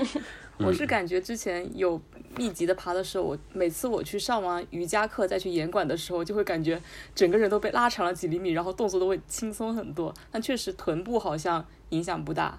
[0.58, 2.00] 我是感觉之前有
[2.36, 6.80] 密集的爬的时候，我每次我去上完瑜伽课再去严管的时候，就会感觉
[7.14, 10.12] 整个人都被拉长了几厘米，然后动作都会轻松很多。
[10.30, 12.58] 但确实臀部好像影响不大。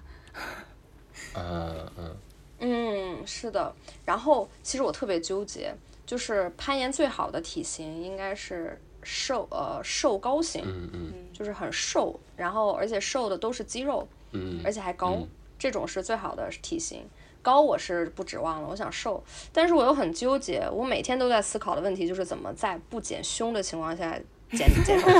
[1.36, 2.16] 嗯嗯
[2.60, 3.76] 嗯，是的。
[4.06, 5.76] 然后其实我特别纠结，
[6.10, 15.20] 就是攀岩最好的体型应该是瘦呃瘦高型，嗯嗯就是很瘦，然后而且瘦的都是肌肉，嗯而且还高，
[15.60, 17.08] 这种是最好的体型。
[17.44, 20.68] 高我是不指望了，我想瘦，但是我又很纠结。
[20.72, 24.20] 我每天都在思考的问题就是怎么在不减胸的情况下
[24.52, 25.08] 减减少。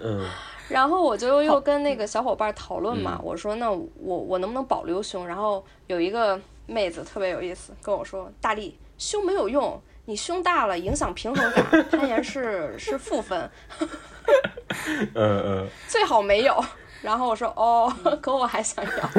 [0.00, 0.26] 嗯
[0.68, 5.26] 然后我就又跟那个小伙伴讨论嘛，我说那我我能不能保留胸？
[5.26, 13.50] 然后有一个妹子特别有意思，跟我说大力胸没有用，你胸大了影响平衡感， 攀岩是是负分，
[15.14, 16.62] 嗯嗯最好没有。
[17.02, 19.10] 然后我说哦，可我还想要。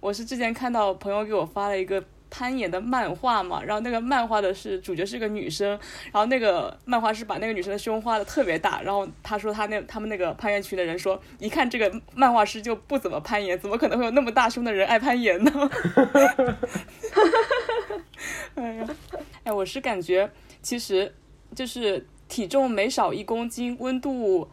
[0.00, 2.02] 我是之前看到朋友给我发了一个
[2.32, 5.68] 攀岩的漫画嘛，然后那个漫画的是主角是个女生，
[6.10, 15.70] 然后那个漫画师把那个女生的胸画的特别大，然后他说他那他们那个攀岩群的人说，一看这个漫画师就不怎么攀岩，怎么可能会有那么大胸的人爱攀岩呢？
[18.54, 18.88] 哎呀，
[19.44, 20.30] 哎，我是感觉
[20.62, 21.14] 其实
[21.54, 24.48] 就是体重每少一公斤，温度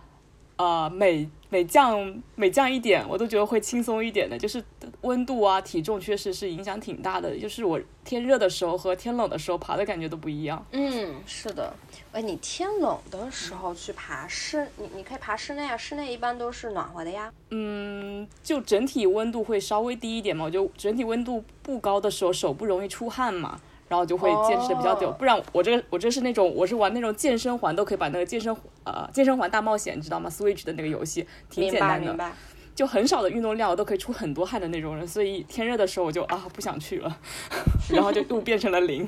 [0.58, 4.38] 呃每每降每降一点，我都觉得会轻松一点的。
[4.38, 4.64] 就是
[5.02, 7.38] 温度啊，体重确实是影响挺大的。
[7.38, 10.64] 就是我天热的时候和天冷的时候爬的感觉都不一样。
[10.72, 11.74] 嗯，是的。
[12.12, 17.32] 哎，你天冷的时候去爬室，你你可以爬室内啊，室内一般都是暖和的呀。
[17.50, 25.10] 嗯，就整体温度会稍微低一点嘛，我就整体温度不高的时候手不容易出汗嘛，然后就会坚持的比较久。
[25.10, 32.32] 哦不然我这个我这是那种我是玩那种健身环都可以把那个健身呃健身环大冒险，你知道吗？Switch 的那个游戏挺简单的。
[32.76, 37.18] 就很少的运动量我都可以出很多汗的那种人，所以天热的时候我就啊不想去了，
[37.92, 39.06] 然后就又变成了零。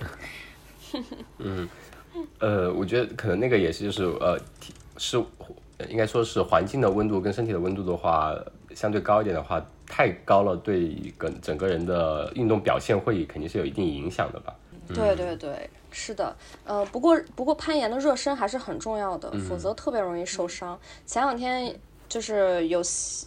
[1.39, 1.69] 嗯
[2.39, 4.37] 呃，我觉得可能那个也是就是呃
[4.97, 5.17] 是
[5.77, 8.35] 呃应该说是环境的温度跟身体的温度的话，
[8.75, 14.53] 相对高一点的话，太高了对跟整个人的运动表现会肯定是有一定影响的吧。
[14.93, 20.79] 对对对，是的，呃，不过不过攀岩的热身还是很重要的，否则特别容易受伤。
[21.05, 21.73] 前两天
[22.09, 22.79] 就是有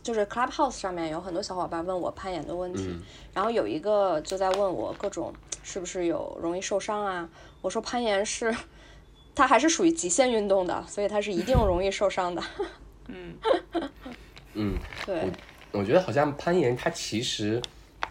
[0.03, 2.89] 就是 Clubhouse 上面有很多小伙伴问我攀岩的问题，
[3.33, 7.29] 然后有一个就在问我各种是不是有容易受伤啊？
[7.61, 8.55] 我说攀岩是
[9.35, 12.43] 它还是属于极限运动的，所以它是一定容易受伤的。
[13.09, 13.35] 嗯
[14.55, 15.31] 嗯， 对，
[15.73, 17.61] 我觉得好像攀岩它其实。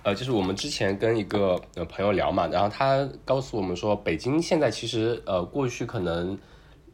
[0.04, 6.38] 呃，就是我们之前跟一个呃朋友聊嘛，然后他告诉我们说，北京现在其实呃过去可能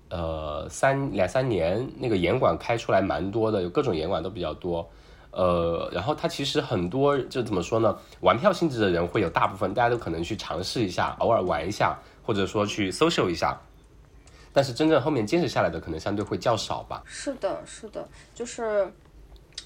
[0.09, 4.87] 呃三两三年那个严管开出来蛮多的，有各种严管都比较多。
[5.31, 13.59] 呃，然后它其实很多就怎么说呢，玩票性质的人会有大部分，大家都可能去尝试一下，偶尔玩一下，或者说去 social 一下。
[14.51, 17.03] 但是真正后面坚持下来的可能相对会较少吧。
[17.05, 18.91] 是的，是的，就是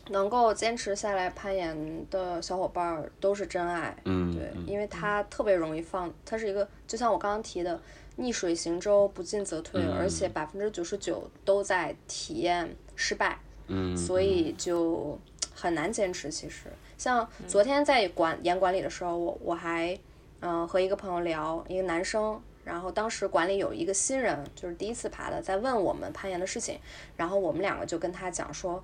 [0.10, 3.96] 能够坚持下来攀岩的小伙伴儿都是真爱。
[4.06, 7.80] 嗯，对，因为他特别容易放，他是一个就像我刚刚提的
[8.18, 15.18] 逆水行舟，不进则退，而且百分之九十九都在体验失败，嗯，所以就
[15.56, 16.30] 很难坚持。
[16.30, 19.98] 其实，像昨天在管岩管理的时候，我我还
[20.42, 26.78] 嗯、呃和一个朋友聊，一个男生，然后当时馆里有一个新人，就是第一次爬的，在问我们攀岩的事情，
[27.16, 28.84] 然后我们两个就跟他讲说，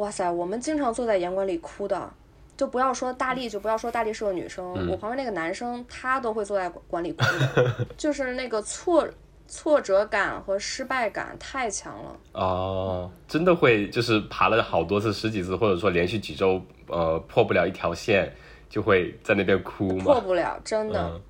[0.00, 2.10] 哇塞，我们经常坐在岩馆里哭的，
[2.56, 9.06] 就不要说大力，就不要说大力是个女生，我旁边那个男生他都会坐在馆里哭的， 就是那个挫
[9.46, 12.16] 挫折感和失败感太强了。
[12.32, 18.32] 哦，真的会就是爬了好多次、十几次，或者说连续几周，呃，破不了一条线，
[18.70, 20.04] 就会在那边哭吗？
[20.04, 20.98] 破不了，真的。
[21.12, 21.20] 嗯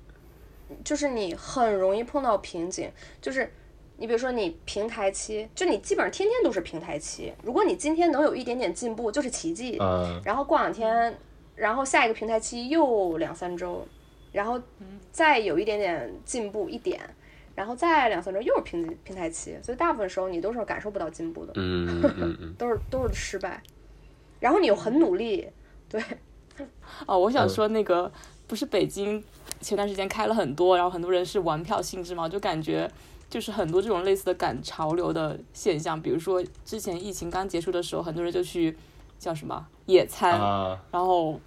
[0.85, 3.51] 就是你很容易碰到瓶颈，就是
[4.01, 7.31] 你比如说你平台期，就你基本上天天都是平台期。
[7.43, 9.77] 如果你今天能有一点点进步，就是奇迹。
[9.79, 11.15] 嗯然后过两天，
[11.55, 13.87] 然后下一个平台期又两三周，
[14.31, 14.59] 然后
[15.11, 16.99] 再有一点点进步一点，
[17.53, 19.55] 然后再两三周又是平平台期。
[19.61, 23.61] 所以大部分时候你都是感受不到进步的，嗯嗯嗯， 都是都是失败。
[24.39, 25.47] 然后你又很努力，
[25.87, 26.03] 对，
[27.05, 28.11] 哦，我想嗯说那个、
[28.47, 29.23] 不是北京
[29.59, 32.89] 前段时间开了很多，然后很多人是玩票性质嘛，就感觉
[33.31, 38.77] 就是很多这种类似的赶潮流的现象，比如说之前疫情刚结束的时候，很多人就去
[39.17, 41.39] 叫什么野餐，啊，然后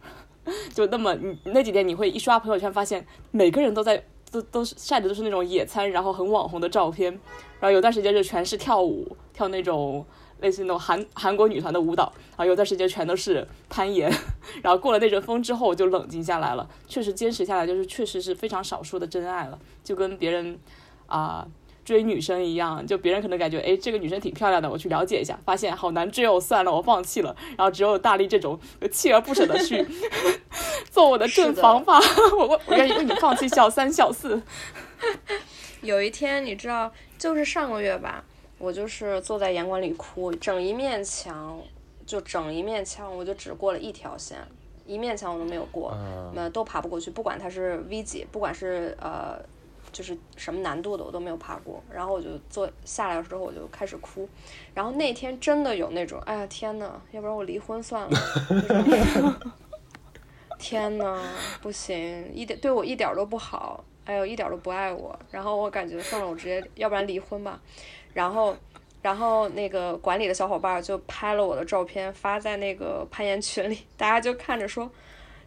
[0.72, 7.12] 就那么你那几天你会一刷朋友圈，发现每个人都在都都是晒的都是那种野餐，然后很网红的照片，
[7.60, 10.06] 然后有段时间就全是跳舞，跳那种
[10.40, 14.10] 类似那种韩韩国女团的舞蹈，然后有段时间全都是攀岩，
[14.64, 20.58] 然后过了那阵风之后就冷静下来了，确实坚持下来就是确实是非常少数的真爱了，就跟别人
[21.06, 21.46] 啊。
[21.84, 27.36] 追女生一样，就别人可能感觉，哎，这个女生挺漂亮的，我去了解一下，发现好难追哦，算了，我放弃了。
[27.56, 28.58] 然后只有大力这种
[28.90, 29.86] 锲而不舍的去
[30.90, 32.00] 做我的正房吧，
[32.36, 34.42] 我我我愿意为你放弃小三小四。
[35.80, 38.24] 有一天，你知道，就是上个月吧，
[38.58, 41.56] 我就是坐在岩馆里哭，整一面墙，
[42.04, 44.38] 就整一面墙，我就只过了一条线，
[44.84, 49.38] 一面墙我都没有过，嗯呃，都爬不过去，不管它是 V 几，不管是呃，
[49.96, 51.82] 就是什么难度的，我都没有爬过。
[51.90, 54.28] 然后我就坐下来之后，我就开始哭。
[54.74, 59.40] 然后那天真的有那种，哎呀天呐，要不然我离婚算了。
[60.60, 61.18] 天呐，
[61.62, 65.18] 不行，一点对我一点都不好，哎呦，一点都不爱我。
[65.30, 67.58] 然后我感觉算了，我直接要不然离婚吧。
[68.12, 68.54] 然后，
[69.00, 74.90] 然后那个管理的小伙伴就拍了我的照片发在那个攀岩群里，大家就看着说。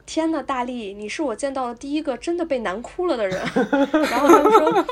[0.09, 3.39] 天呐，大力，你是我见到的第一个真的被难哭了的人。
[4.09, 4.85] 然后他们说，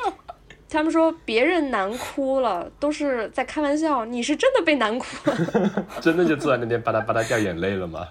[0.70, 5.86] 他们说别人难哭了都是在开玩笑，你是真的被难哭了。
[6.00, 8.08] 真的就坐在那边吧嗒吧嗒掉眼泪了吗？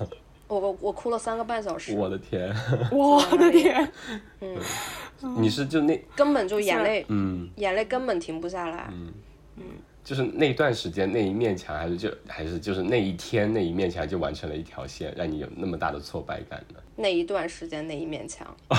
[0.49, 2.53] 我我我哭了三个半小时，我的天，
[2.91, 3.93] 我的天，
[4.41, 4.57] 嗯，
[5.41, 8.91] 你是就那根本就眼泪嗯，眼泪根本停不下来。
[10.07, 16.79] 就是那段时间那一面墙，还是就还是就是那一天那一面墙就完成了一条线，让你有那么大的挫败感呢？
[16.95, 18.47] 那一段时间那一面墙，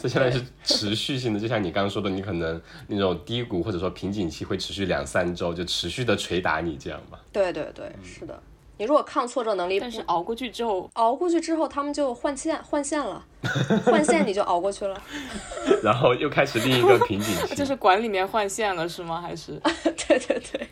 [0.00, 7.20] 所以现在是 持续性的，就像你刚刚说的，你可能那种低谷或者说瓶颈期会持续两三周，就持续的捶打你这样吧。
[7.30, 8.42] 对对对，是的。
[8.78, 13.22] 你如果抗挫折能力但是熬过去之后，熬过去之后，他们就换线换线了，
[13.84, 14.98] 换线你就熬过去了。
[15.82, 19.20] 然后又开始另一个瓶颈期， 就是馆里面换线了是吗？
[19.20, 20.68] 还是对 对对，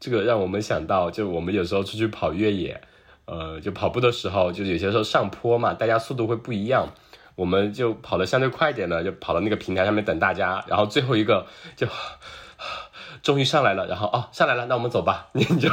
[0.00, 2.80] 这个让我们想到，就我们有时候出去跑越野，
[3.26, 6.88] 呃，就跑步的时候，就有些时候上坡嘛，大家速度会不一样，
[7.36, 11.86] 我们就跑得相对快一点的，就跑到那个平台上面等大家，然后最后一个就
[13.22, 15.68] 终于上来了，然后哦上来了，那我们走吧，你就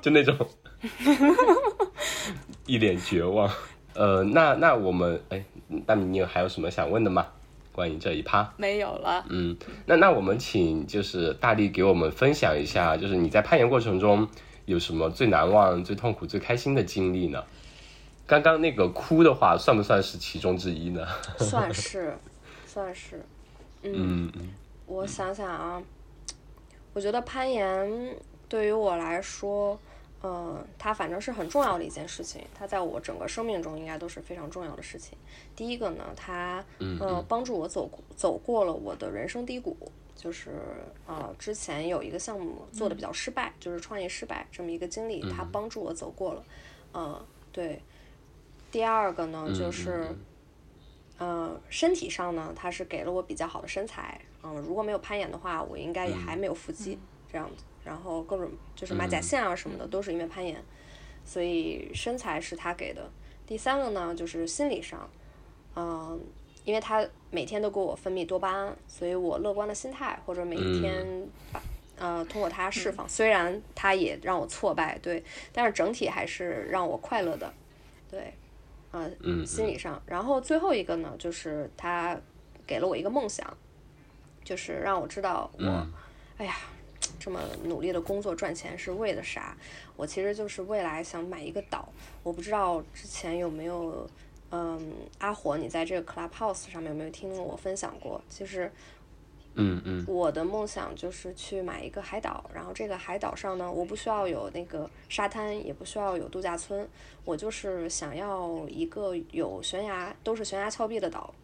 [0.00, 0.36] 就那种
[2.66, 3.50] 一脸绝望。
[3.94, 5.44] 呃，那那我们哎，
[5.86, 7.26] 大米，你有还有什么想问的吗？
[7.72, 8.52] 关于这一趴？
[8.56, 9.24] 没有了？
[9.28, 14.28] 嗯，那那我们请就是大力给我们分享一下，就是你在攀岩过程中
[14.66, 17.42] 有什么最难忘、最痛苦、最开心的经历呢？
[18.26, 21.06] 刚刚那个哭的话，算不算是其中之一呢？
[21.38, 22.16] 算是，
[22.66, 23.24] 算是。
[23.82, 24.50] 嗯嗯
[24.86, 25.82] 我想想啊，
[26.92, 28.16] 我觉得攀岩
[28.48, 29.78] 对于我来说，
[30.20, 35.16] 呃，它反正是很重要的一件事情，它在我整个生命中应该都是非常重要的事情。
[35.54, 39.76] 第一个呢，它呃帮助我走过走过了我的人生低谷，
[40.16, 40.50] 就是
[41.06, 46.44] 呃之前有一个项目做的比较失败，就是创业失败这么一个经历，它帮助我走过了。
[46.94, 47.82] 嗯，对。
[48.70, 50.08] 第二个呢，就是。
[51.20, 54.20] 呃，身体上呢，它是给了我比较好的身材。
[54.44, 56.96] 嗯、如果没有攀岩的话，我应该也还没有腹肌、
[57.28, 57.64] 这样子。
[57.88, 60.62] 然后各种就是马甲线啊什么的，都是因为攀岩，
[61.24, 63.10] 所以身材是他给的。
[63.46, 65.08] 第三个呢，就是心理上，
[65.74, 66.20] 嗯、
[66.64, 71.62] 因为他每天都给我分泌多巴胺，所以我乐观的心态或者每一天把。
[72.00, 75.20] 呃，通过它释放，虽然它也让我挫败，对，
[75.52, 77.52] 但是整体还是让我快乐的，
[78.08, 78.32] 对，
[78.92, 80.00] 呃，嗯心理上。
[80.06, 82.16] 然后最后一个呢，就是他
[82.64, 83.44] 给了我一个梦想，
[84.44, 85.92] 就是让我知道我，嗯
[86.36, 86.54] 哎呀，
[87.18, 89.56] 这么努力的工作赚钱是为了啥？
[89.96, 91.88] 我其实就是未来想买一个岛。
[92.22, 94.08] 我不知道之前有没有，
[94.50, 98.20] 嗯，阿火，你在这个 Clubhouse 上面有没有听我分享过？
[98.28, 98.70] 就是
[99.60, 106.88] 嗯嗯我的梦想就是去买一个海岛，然后这个海岛上呢，我不需要有那个沙滩，也不需要有度假村，
[107.24, 111.34] 我就是想要一个有悬崖，都是悬崖峭壁的岛，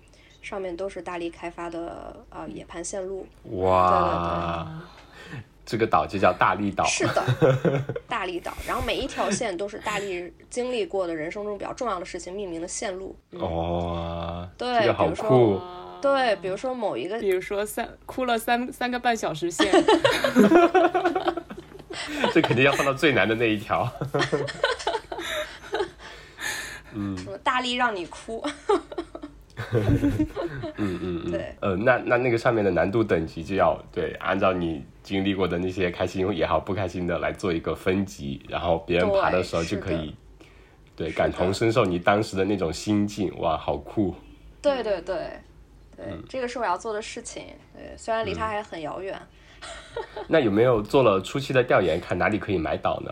[0.42, 3.26] 上面都是大力开发的呃野盘线路。
[3.56, 4.80] 哇，
[5.66, 6.84] 这个岛就叫大力岛。
[6.84, 7.24] 是的，
[8.08, 13.16] 大力岛，然后每一条线都是大力经历过的人生中比较重要的事情命名的线路。
[13.32, 15.60] 嗯哦，对这个好比如说酷。
[16.02, 19.72] 对，比如说某一个比如说三哭了三三个半小时线，
[22.34, 23.90] 这肯定要放到最难的那一条。
[26.96, 28.46] 嗯什么大力让你哭，
[30.76, 31.30] 嗯嗯嗯。
[31.30, 40.14] 对呃，那那那个上面的难度等级就要对，按照你经历过的那些开心也好，不开心的来做一个分级，然后别人爬的时候就可以，
[40.96, 44.14] 对，感同身受你当时的那种心境，哇，好酷。
[44.62, 45.16] 对对对
[45.96, 47.44] 对，嗯这个是我要做的事情。
[47.74, 49.20] 对，虽然离它还很遥远。
[50.28, 53.10] 那有没有做了初期的调研，看哪里可以买岛呢？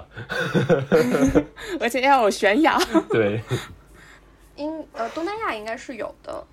[1.81, 2.79] 而且要有悬崖。
[3.09, 3.41] 对，
[4.57, 6.45] 应呃东南亚应该是有的，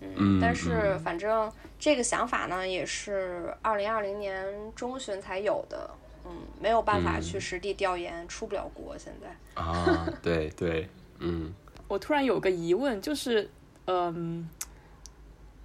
[0.00, 5.90] 嗯，但是反正这个想法呢，也是二零二零年中旬才有的，
[6.24, 6.30] 嗯，
[6.60, 8.96] 没有办法去实地调研，出不了国。
[8.98, 10.88] 现在啊，对对，
[11.18, 11.52] 嗯。
[11.88, 13.48] 我突然有个疑问，就是，
[13.86, 14.46] 嗯，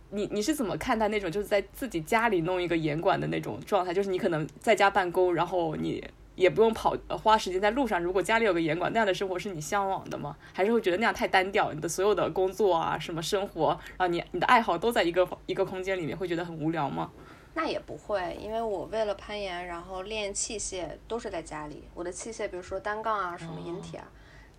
[0.10, 3.94] 你你是怎么看待那种就是在自己家里弄一个严管的那种状态？
[3.94, 6.02] 就是你可能在家办公，然后你
[6.36, 8.02] 也不用跑呃花时间在路上。
[8.02, 10.36] 如果家里有个严管，那样的生活是你向往的吗？
[10.54, 11.72] 还是会觉得那样太单调？
[11.74, 17.12] 你的所有的工作啊，什么生活，然后你你的爱好都在一个一个空间里面，会觉得很无聊吗？
[17.56, 21.84] 那也不会，因为我为了攀岩，然后练器械都是在家里。
[21.94, 24.08] 我的器械，比如说单杠啊，什么引体啊，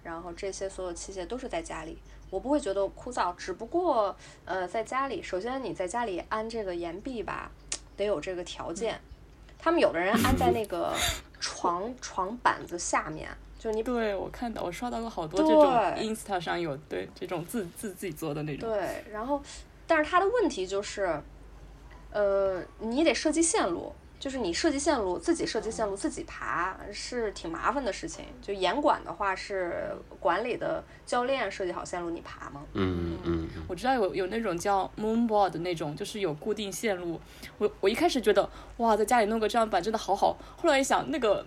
[0.04, 1.98] 然后这些所有器械都是在家里。
[2.30, 4.14] 我不会觉得枯燥，只不过
[4.44, 7.50] 呃，在家里，首先你在家里安这个岩壁吧，
[7.96, 9.00] 得有这个条件。
[9.64, 10.92] 他们有的人安在那个
[11.40, 15.64] 床床板子下面，就是你对我看到我刷到过好多这种
[15.96, 18.68] Insta 上有对这种自自自己做的那种。
[18.68, 19.40] 对，然后，
[19.86, 21.18] 但是它的问题就是，
[22.12, 23.90] 呃，你得设计线路，
[24.24, 28.24] 就是你设计线路，自己设计线路，自己爬是挺麻烦的事情。
[28.40, 32.62] 就严管的话是管理的教练设计好线路，你爬吗？
[32.72, 37.20] 嗯嗯嗯我知道有有那种叫 Moonboard 的那种，就是有固定线路。
[37.58, 38.48] 我我一开始觉得
[38.78, 41.44] 哇，在家里弄个这样板真的好好，后来一想，那个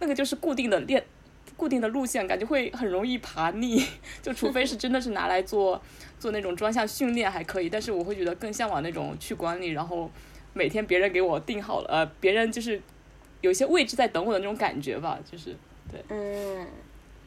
[0.00, 1.02] 那个就是固定的练
[1.56, 3.82] 固定的路线，感觉会很容易爬腻。
[4.20, 5.80] 就除非是真的是拿来做
[6.18, 10.10] 做那种专项训练还可以，但是我会觉得更向往那种去管理，然后
[10.52, 12.80] 每天别人给我定好了，呃，别人就是
[13.40, 15.56] 有些位置在等我的那种感觉吧，就是
[15.90, 16.02] 对。
[16.08, 16.66] 嗯，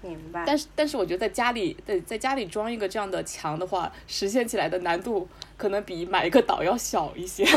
[0.02, 0.44] 明白。
[0.46, 7.46] 但是但是我觉得在家里在在家里装一个这样的墙的话，实现起来的难度可能比买一个岛要小一些。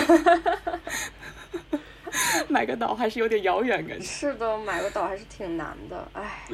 [2.48, 4.04] 买个岛还是有点遥远感觉。
[4.04, 6.44] 是的，买个岛还是挺难的，唉。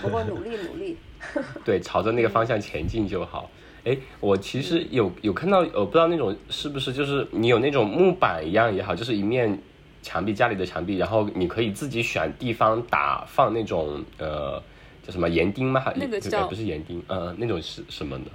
[0.00, 0.96] 不过努力努力。
[1.66, 3.50] 对，朝着那个方向前进就好。
[3.84, 9.58] 哎，我其实有有看到，我不知道那种是不是就是你有那种木板一样也好，就是一面
[10.02, 14.62] 墙壁家里的墙壁，然后你可以自己选地方打放那种呃
[15.06, 15.82] 叫什么岩钉吗？
[15.96, 18.26] 那个叫不是岩钉，呃，那种是什么的？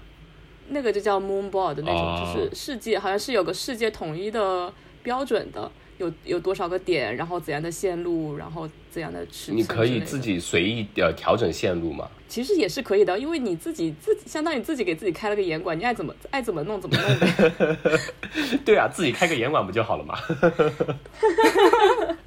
[0.70, 4.74] 那个就叫 Moonboard 的那种，哦就是世界好像是有个世界统一的
[5.04, 12.10] 标准的，有有多少个点，然后怎样的线路，然后怎样的尺寸你可以自己随意呃调整线路吗？
[12.28, 17.78] 其实也是可以的，因为你自己自己相当于自己给自己开了个严管，你爱怎么爱怎么弄怎么弄呗。
[18.66, 20.18] 对啊，自己开个严管不就好了嘛？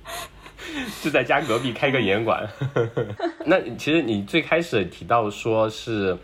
[1.03, 2.49] 就在家隔壁开个严管。
[3.45, 6.17] 那其实你最开始提到说是，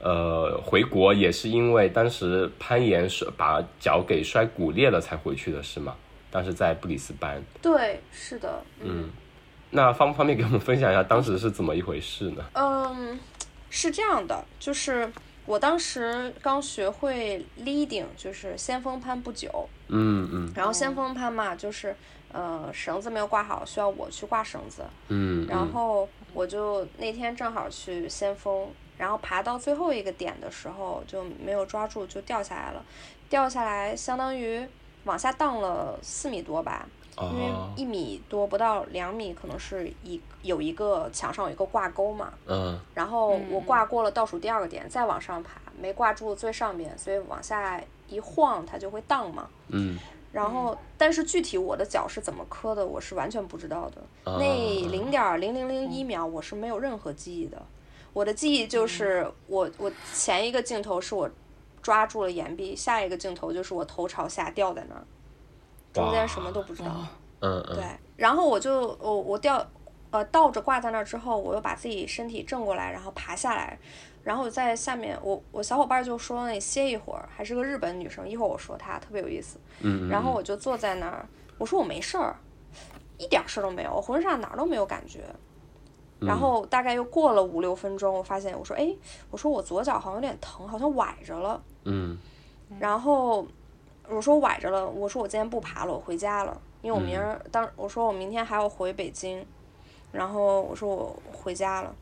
[0.00, 5.94] 呃，回国也是因为当时攀岩是把脚给摔骨裂了才回去的，是吗？
[6.30, 7.42] 当时在布里斯班。
[7.60, 9.10] 对，是的，嗯，
[9.70, 12.44] 那方不方便给我们分享一下当时是怎么一回事呢？
[12.54, 13.18] 嗯，
[13.68, 15.10] 是这样的，就是
[15.46, 20.52] 我当时刚学会 leading，就是先锋攀不久，嗯嗯。
[20.54, 21.94] 然后先锋攀嘛，就是
[22.32, 32.84] 呃绳子没有挂好，需要我去挂绳子，嗯，然后我就那天正好去先锋，然后爬到最后一个点的时候就没有抓住，就掉下来了，
[33.28, 34.64] 掉下来相当于
[35.04, 36.86] 往下荡了四米多吧，
[37.16, 49.48] 因为哦，一米多不到两米，可能是一有一个墙上有一个挂钩嘛，嗯然后我挂过了倒数第二个点，再往上爬，没挂住最上边，所以往下一晃它就会荡嘛。
[49.68, 49.98] 嗯
[50.32, 54.30] 然后，但是具体我的脚是怎么磕的，我是完全不知道的。
[54.30, 57.60] 啊那零点零零零一秒，我是没有任何记忆的。
[58.12, 61.28] 我的记忆就是我我前一个镜头是我
[61.82, 65.04] 抓住了岩壁，下一个镜头就是我头朝下掉在那儿，
[65.92, 66.90] 中间什么都不知道。
[67.40, 67.76] 嗯嗯。
[67.76, 67.84] 对，
[68.16, 69.66] 然后我就我我掉
[70.10, 73.78] 呃倒着挂在那儿之后，我又把自己身体正过来，然后爬下来，
[74.22, 81.26] 然后在下面我我小伙伴就说那歇一会儿，还是个日本女生，一会儿我说她特别有意思，嗯，然后我就坐在那儿，
[81.58, 82.36] 我说我没事儿，
[83.18, 85.24] 一点事儿都没有，我浑身上哪儿都没有感觉。
[86.20, 88.94] 然后大概又过了五六分钟，我发现我说哎，
[89.30, 91.62] 我说我左脚好像有点疼，好像崴着了。
[91.84, 92.18] 嗯。
[92.78, 93.46] 然后
[94.08, 99.44] 我说崴着了，我说我今天不爬了，我回家了，因为我明儿当我说我明天还要回北京，
[100.12, 101.94] 然后我说我回家了，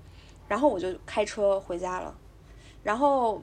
[0.46, 2.14] 然后我就开车回家了，
[2.82, 3.40] 然后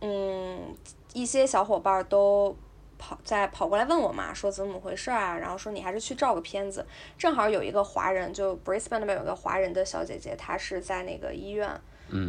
[0.00, 0.74] 嗯，
[1.12, 2.54] 一些小伙伴都
[2.98, 6.84] 跑在跑过来问我嘛，说怎么回事啊，然后说你还是去照个片子，
[7.16, 11.80] 正好有一个华人，就 Brisbane 那边有个华人的小姐姐，她是在那个医院啊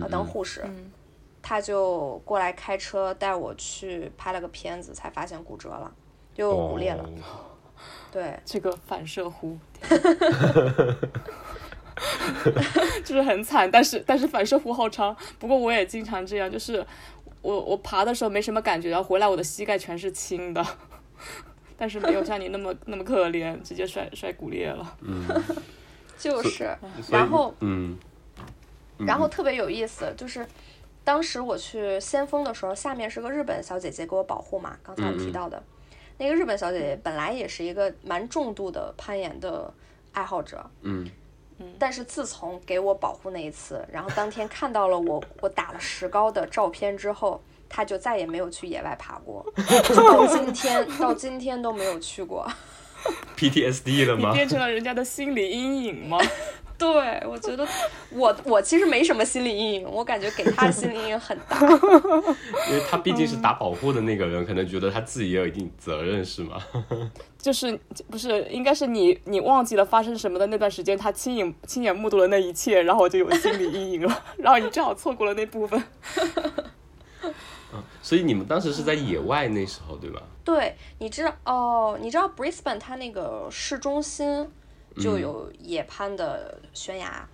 [0.01, 0.63] 呃当护士。
[1.47, 5.93] 他就过来开车带我去拍了个片子，才发现骨折了，
[6.37, 7.03] 又骨裂了。
[7.03, 7.53] 哦
[8.11, 9.55] 对，这个反射弧，
[13.03, 15.15] 就是很惨，但是但是反射弧好长。
[15.37, 16.83] 不过我也经常这样，就是
[17.43, 20.65] 我我爬的时候没什么感觉，然后回来我的膝盖全是青的，
[21.77, 24.97] 但是没有像你那么那么可怜，直接摔摔骨裂了。
[26.17, 26.75] 就是，
[27.11, 27.95] 然后嗯
[28.97, 30.47] 然后特别有意思，就是
[31.05, 35.63] 当时我去先锋的时候，下面是个日本小姐姐给我保护嘛，刚才我提到的，
[36.17, 39.73] 那个日本小姐姐本来也是一个蛮重度的攀岩的
[40.11, 41.07] 爱好者，嗯
[41.79, 49.45] 但是自从给我保护那一次，然后当天看到了我我打了石膏的照片之后，他就再也没有去野外爬过，
[49.95, 52.45] 到今天到今天都没有去过。
[53.37, 54.33] ，PTSD 了你吗？
[54.35, 56.17] 变成了人家的心理阴影吗？
[56.77, 57.65] 对，我觉得
[58.11, 61.59] 我我其实没什么心理阴影，我感觉给他心理阴影很大。
[61.61, 66.61] 因为他毕竟是打保护的那个人，可能觉得他自己也有一定责任，是吗？
[67.39, 75.81] 就是不是应该是你你忘记了发生什么的那段时间，他亲眼亲眼目睹了那一切，然后我就有心理阴影了，然后你正好错过了那部分。
[77.23, 80.21] 嗯所以你们当时是在野外那时候，对吧？
[80.43, 84.47] 对，你知道哦，你知道 Brisbane 它那个市中心
[84.97, 87.27] 就有野攀的悬崖。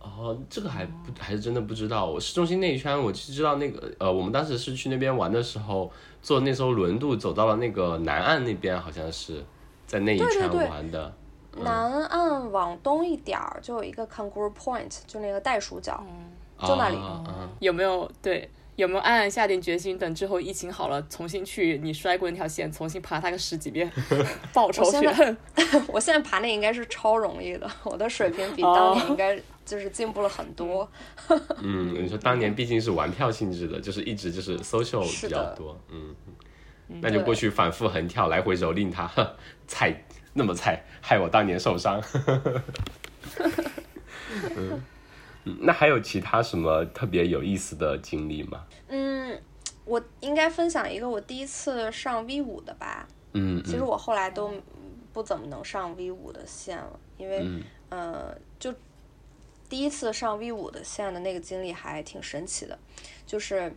[0.00, 2.06] 哦，这个还不还是真的不知道。
[2.06, 5.90] 我市中心那一圈，我是知道那个呃，我们当时是去那边玩的时候，
[6.20, 9.44] 坐那艘轮渡走到了那个南岸那边，好像是
[9.86, 11.14] 在那一圈对对对玩的。
[11.58, 16.02] 南岸往东一点儿就有一个 Kangaroo Point，就那个袋鼠角，
[16.58, 16.96] 就那里。
[16.96, 18.50] 啊啊有没有对？
[18.76, 23.90] 有没有暗暗下定决心，等之后疫情好了，重新去你摔过那条线，重新爬它个十几遍，
[24.52, 25.36] 报仇我现在雪恨？
[25.88, 30.90] 我现在爬那应该是超容易的，我的水平比当年应该就是进步了很多。
[31.62, 36.14] 嗯，你说当年毕竟是玩票性质的，就是一直就是 social 比较多，嗯，
[37.00, 39.94] 那就过去反复横跳，来回蹂躏他，呵菜
[40.32, 42.02] 那么菜，害我当年受伤。
[44.56, 44.82] 嗯，
[45.44, 48.64] 嗯那还有其他什么特别有意思的经历吗？
[48.88, 49.40] 嗯，
[49.84, 53.08] 我应该分享一个我第一次上 V 五的吧。
[53.32, 54.52] 嗯，其实我后来都
[55.12, 58.72] 不怎么能上 V 五的线了，因为、嗯呃，就
[59.68, 62.78] 第一次上 V 五的线的那个经历还挺神奇的，
[63.26, 63.74] 就是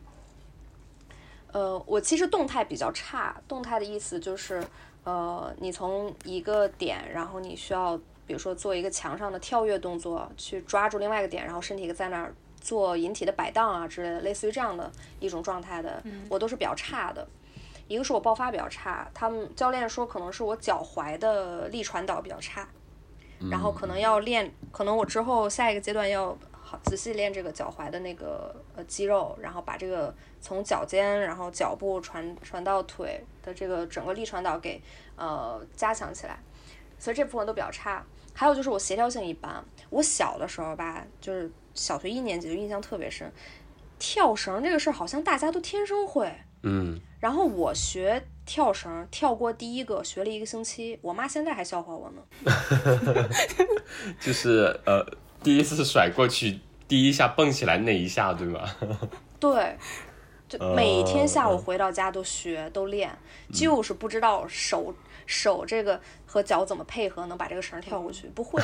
[1.52, 4.62] 呃，我其实动态比较差，动态的意思就是
[5.06, 17.28] 呃，你从一个点，然后你需要比如说做一个墙上的跳跃动作，去抓住另外一个点，然后身体在那儿做引体的摆荡啊之类的，类似于这样的一种状态的，我都是比较差的。
[17.88, 22.68] 一个是我爆发比较差，他们教练说可能是我脚踝的力传导比较差，
[23.52, 30.12] 然后可能要练，可能我之后下一个阶段要好仔细练这个脚踝的那个呃肌肉，然后把这个
[30.42, 34.82] 从脚尖然后脚部传传到腿的这个整个力传导给
[35.16, 36.40] 呃加强起来，
[36.98, 38.04] 所以这部分都比较差。
[38.36, 43.32] 还有就是我协调性一般，我小的时候吧，就是小学一年级就印象特别深，
[43.98, 46.32] 跳绳这个事儿好像大家都天生会。
[46.64, 52.22] 嗯，然后我学跳绳，跳过第一个，学了一个星期，我妈现在还笑话我呢。
[54.20, 55.06] 就是呃，
[55.44, 58.68] 第一次甩过去，第一下蹦起来那一下，对吗？
[59.40, 59.78] 对，
[60.50, 63.16] 就每天下午哦回到家都学都练，
[63.54, 64.92] 就是不知道手
[65.26, 68.62] 手这个和脚怎么配合，能把这个绳跳过去，不会。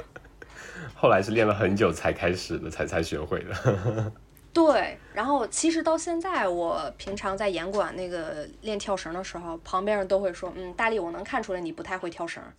[0.94, 4.12] 后来是练了很久才开始的，才才学会的。
[4.52, 12.42] 对，然后其实到现在，我平常在严管那个练跳绳的时候，旁边人都会说：“嗯，大力，我能看出来你不太会跳绳。”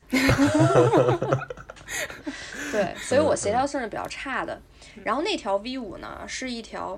[2.72, 4.62] 对，所以我协调性是比较差的。
[5.04, 6.98] 然后那条 V 五呢，是一条，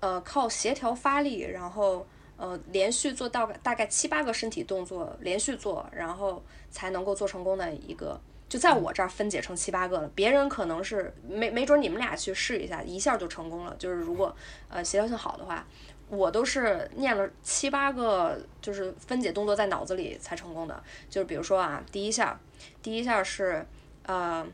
[0.00, 2.06] 呃，靠协调发力，然后
[2.36, 8.20] 呃连续做到大概七八个身体动作，连续做，然后才能够做成功的一个。
[8.48, 13.74] 就在我这儿分解成七八个了，别人可能是没没准你们俩去试一下，一下就成功了。
[13.78, 14.36] 就是如果
[14.68, 15.66] 呃协调性好的话，
[16.10, 20.82] 我都是念了七八个，就是分解动作在脑子里才成功的。
[21.08, 22.38] 就是比如说啊，第一下，
[22.82, 23.66] 第一下是
[24.02, 24.46] 呃，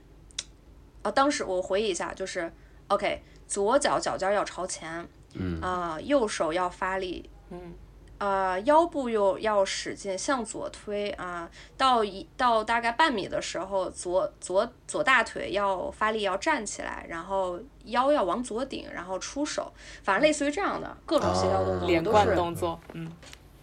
[1.02, 2.52] 啊，当时我回忆一下，就是
[2.86, 5.04] OK，左脚脚尖要朝前，
[5.34, 7.74] 嗯啊，右手要发力，嗯。
[8.18, 19.72] 呃，腰部又要使劲向左推啊，到一到大概半米的时候，左左左大腿要发力，要站起来，然后腰要往左顶，然后出手，
[20.02, 23.08] 反正类似于这样的各种协调动作，连贯动作，嗯，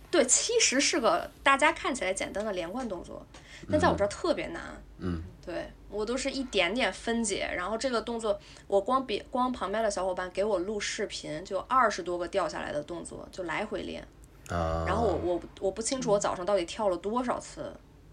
[0.10, 3.26] 对，其实是个大家看起来简单的连贯动作，
[3.70, 4.62] 但在我这儿特别难，
[5.00, 8.38] 嗯，对我都是一点点分解，然后这个动作
[8.68, 14.06] 我光别光旁边的小伙伴给我录视频，就二十多个掉下来的动作，就来回练。
[14.50, 17.72] 然后我我我不清楚我早上到底跳了多少次，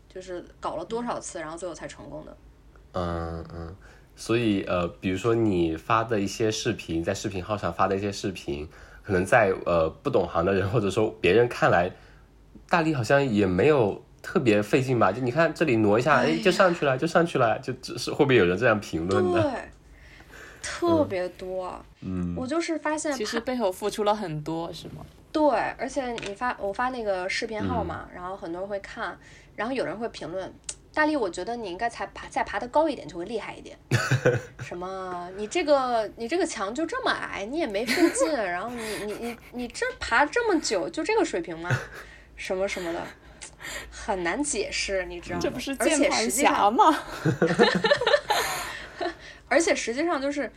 [0.08, 2.36] 就是搞了多少次，然后最后才成功的。
[2.92, 3.76] 嗯嗯，
[4.16, 8.66] 所以呃，比如说你发的一些视频，在视频号上发的一些视频，
[9.02, 11.90] 可能在呃不懂行的人或者说别人看来，
[12.68, 15.10] 大力好像也没有特别费劲吧？
[15.10, 19.42] 就你看这里挪一下，哎，就上去了，就上去了，就只是会不会有人这样评论的？
[19.42, 19.50] 对，
[20.62, 21.84] 特别多。
[22.00, 25.04] 嗯，我就是发现其实背后付出了很多，是吗？
[25.32, 25.42] 对，
[25.78, 29.18] 而且你发我发那个视频号嘛，然后很多人会看，
[29.56, 30.52] 然后有人会评论，
[30.92, 33.76] 大力，我觉得你应该才爬再爬得高一点就会厉害一点。
[34.62, 35.28] 什么？
[35.36, 41.70] 你这个你这个墙就这么矮，你也没费劲，然后你你你你这爬这么久就这个水平吗？
[42.36, 43.00] 什么什么的，
[43.90, 45.40] 很难解释，你知道吗？
[45.42, 46.98] 这不是键盘侠吗？
[49.48, 50.52] 而且实际上就是，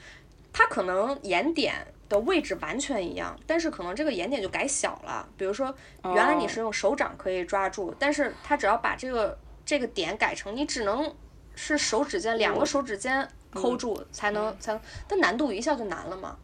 [0.52, 1.74] 它可能眼点。
[2.08, 5.28] 的位置完全一样，但是可能这个眼点就改小了。
[5.36, 9.36] 比如说，原来你是用手掌可以抓住，但是它只要把这个
[9.66, 11.12] 这个点改成你只能
[11.56, 16.38] 是手指尖两个手指尖抠住才能才，但难度一下就难了嘛。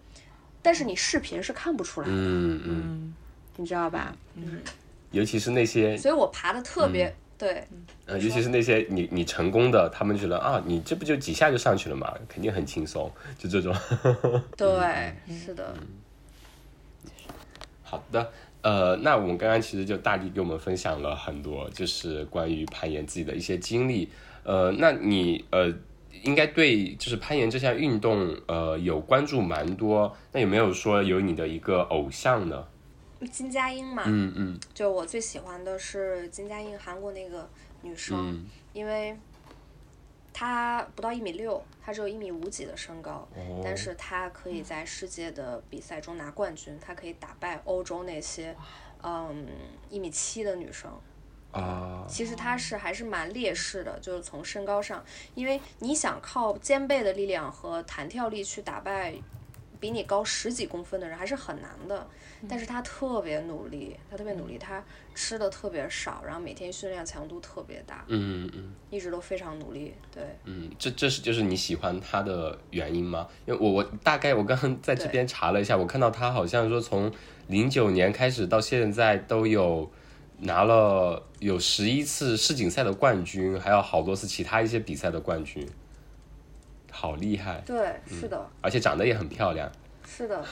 [0.63, 3.15] 但是你视频是看不出来的，嗯嗯，
[3.57, 4.15] 你知道吧？
[4.33, 4.63] 嗯，
[5.11, 7.13] 尤其是那些，所以我爬的特别。
[7.37, 7.67] 对，
[8.05, 13.75] 呃，尤其是那些你你成功的，他们觉得啊，你这不就几下就上去了嘛，肯定很轻松，就这种。
[14.55, 15.73] 对，是的。
[17.81, 18.31] 好的，
[18.61, 24.07] 呃，那我们刚刚其实就大力给我们分享了很多，就是关于攀岩自己的一些经历。
[24.43, 25.73] 呃，那你呃
[26.21, 32.63] 应该对就是攀岩这项运动呃有关注蛮多，那有没有说有你的一个偶像呢？
[33.27, 37.49] 金佳英嘛，嗯嗯，就我最喜欢的是金佳英，韩国那个
[37.81, 39.17] 女生，因为
[40.33, 43.27] 她不到一米六，她只有一米五几的身高，
[43.63, 48.55] 但是她可以在世界的比赛中拿冠军，她可以打败欧洲那些，
[49.03, 49.47] 嗯，
[49.89, 50.91] 一米七的女生。
[51.51, 55.03] 啊，其实她是还是蛮劣势的，就是从身高上，
[55.35, 59.13] 因为你想靠肩背的力量和弹跳力去打败
[59.81, 62.07] 比你高十几公分的人，还是很难的。
[62.49, 73.27] 但是他特别努力，他特别努力，他吃的特别少，然后每天训练强度特别大，嗯嗯，一直都非常努力，对，嗯，这这是就是你喜欢他的原因吗？
[73.45, 77.11] 因为我我大概我刚刚在这边查了一下，我看到他好像说从
[77.45, 79.91] 零九年开始到现在都有
[80.39, 85.67] 拿了有十一次世锦赛的冠军，还有好多次其他一些比赛的冠军，
[86.91, 89.71] 好厉害，对，是的，而且长得也很漂亮。
[90.05, 90.45] 是的，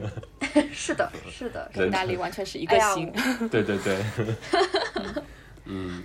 [0.70, 3.10] 是的，是的，跟大力完全是一个心。
[3.50, 4.04] 对对对，
[5.64, 6.02] 嗯，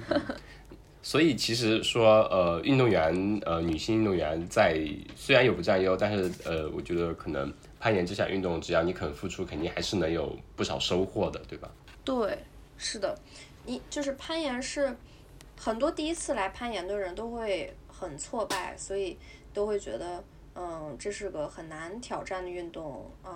[1.02, 4.80] 所以其实说，呃，运动员，呃，女性运动员在
[5.18, 11.70] 虽然有不占优，但是呃，我觉得可能攀岩这项运动，只要你肯付出，肯定还是能有不少收获的，对吧？
[12.06, 12.38] 对，
[12.78, 13.14] 是的，
[13.66, 14.96] 你就是攀岩是
[15.60, 19.18] 很多第一次来攀岩的人都会很挫败，所以
[19.54, 20.24] 都会觉得。
[20.56, 23.34] 嗯，这是个很难挑战的运动，嗯，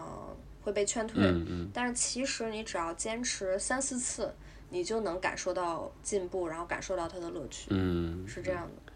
[0.61, 1.19] 会被劝退。
[1.23, 1.69] 嗯嗯。
[1.73, 4.31] 但是其实你只要坚持三四次，
[4.69, 7.69] 你就能感受到进步，然后感受到它的乐趣。
[7.71, 8.23] 嗯。
[8.27, 8.93] 是这样的。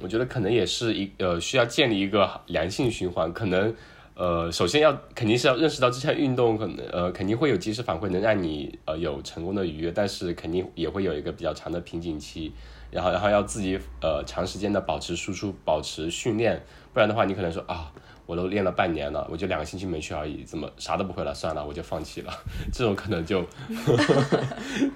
[0.00, 3.32] 我觉得可能也是一呃，需要建立一个良性循环。
[3.32, 3.72] 可能
[4.16, 12.52] 呃，首先要肯定是要认识到这项运动可能呃肯定会有及时反馈，能让你呃有成功的愉悦，但是肯定也会有一个比较长的瓶颈期。
[12.92, 16.62] 然后然后要自己呃长时间的保持输出，保持训练。
[16.92, 17.90] 不然的话，你可能说啊，
[18.26, 21.34] 我都练了半年了，我就两个星期没去而已，怎么啥都不会了？
[21.34, 22.32] 算了，我就放弃了。
[22.70, 23.42] 这种可能就，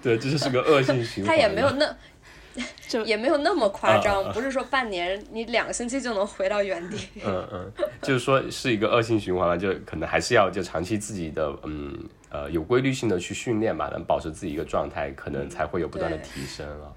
[0.02, 1.34] 对，这就是个恶性循环。
[1.34, 1.96] 他也没有那，
[2.86, 6.98] 就也没有那么夸张，啊不是说半年你两个星期就能回到原地。
[7.24, 7.72] 嗯嗯，
[8.02, 16.92] 就是说是一个恶性循环了，就可能还是要就长期自己的嗯呃有规律性的去训练吧，能保持自己一个状态，可能才会有不断的提升了。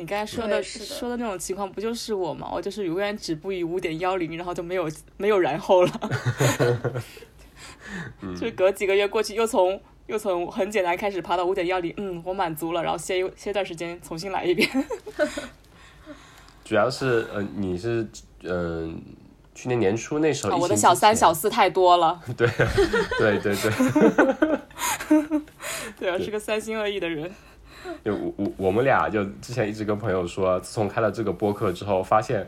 [0.00, 2.48] 你刚才说的说的那种情况，不就是我吗？
[2.50, 5.92] 我就是永远止步于五点幺零，然后就没有没有然后了。
[8.34, 14.66] 就是隔几个月过去，又从又从很简单开始爬到五点幺零，嗯，我满足了，然后歇一歇段时间，重新来一遍。
[16.64, 18.08] 主要是呃你是
[18.44, 19.02] 嗯、
[19.54, 22.48] 去年年初那时候、啊，我的小三小四太多了，对
[23.18, 23.70] 对对对。
[25.98, 27.30] 对啊，是个三心二意的人。
[28.04, 32.46] 就我我我们俩就之前一直跟朋友说，自从开了这个播客之后，发现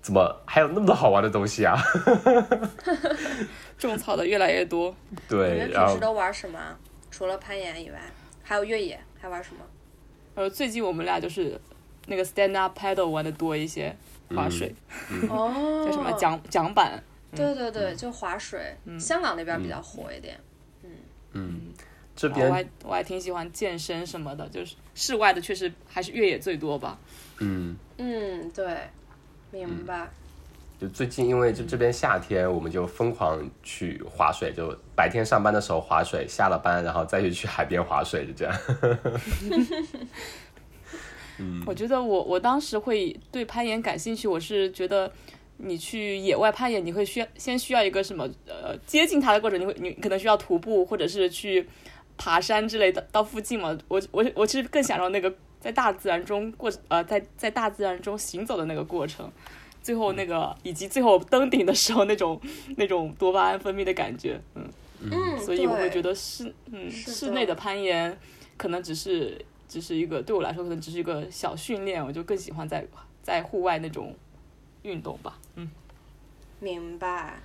[0.00, 1.76] 怎么还有那么多好玩的东西啊？
[3.78, 4.94] 种草的越来越多。
[5.10, 6.78] 你对，你们平时都玩什么啊？
[7.10, 8.00] 除了攀岩以外，
[8.42, 9.60] 还有越野，还玩什么？
[10.34, 11.60] 呃，最近我们俩就是
[12.06, 13.94] 那个 stand up paddle 玩的多一些，
[14.34, 14.74] 划水，
[15.28, 17.02] 哦叫什么桨桨板。
[17.36, 18.76] 对对对，就划水。
[18.98, 20.38] 香港那边比较火一点。
[22.16, 26.98] 这边我还我还挺喜欢健身什么的，就是室外的确实还是越野最多吧。
[27.40, 28.76] 嗯，嗯，对，
[29.50, 30.08] 明白。
[30.80, 38.54] 就最近因为就这边夏天，我们就疯狂去划水，就白天上班的时候划水，下了班然后再去去海边划水，就这样。
[41.66, 45.10] 我觉得我我当时会对攀岩感兴趣，我是觉得
[45.56, 51.68] 你去野外攀岩，你会需要先需要一个什么呃接近它的过程，你会你可能需要徒步或者是去
[52.16, 53.76] 爬山之类的，到附近嘛。
[53.88, 59.30] 我我我其实更享受那个在大自然中过呃在在大自然中行走的那个过程。
[59.82, 62.40] 最后那个，以及最后登顶的时候那种
[62.78, 64.66] 那种多巴胺分泌的感觉，嗯，
[65.02, 68.18] 嗯，所以我会觉得室嗯室内的攀岩
[68.56, 72.82] 可能只是只是一个对我来说可能只是一个小训练，我就更喜欢在
[73.22, 74.16] 在户外那种
[74.84, 75.38] 运动吧。
[75.56, 75.70] 嗯，
[76.60, 77.40] 明白。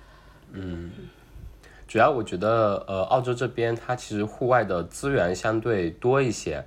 [1.90, 6.64] 主要我觉得，呃，澳洲这边它其实户外的资源相对多一些，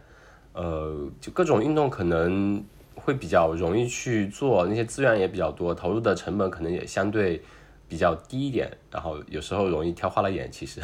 [0.51, 2.61] 呃，就各种运动可能
[2.93, 7.41] 会比较容易去做，那些资源也比较多，投入的成本可能也相对
[7.87, 10.51] 比较低一点，然后有时候容易挑花了眼。
[10.51, 10.81] 其实，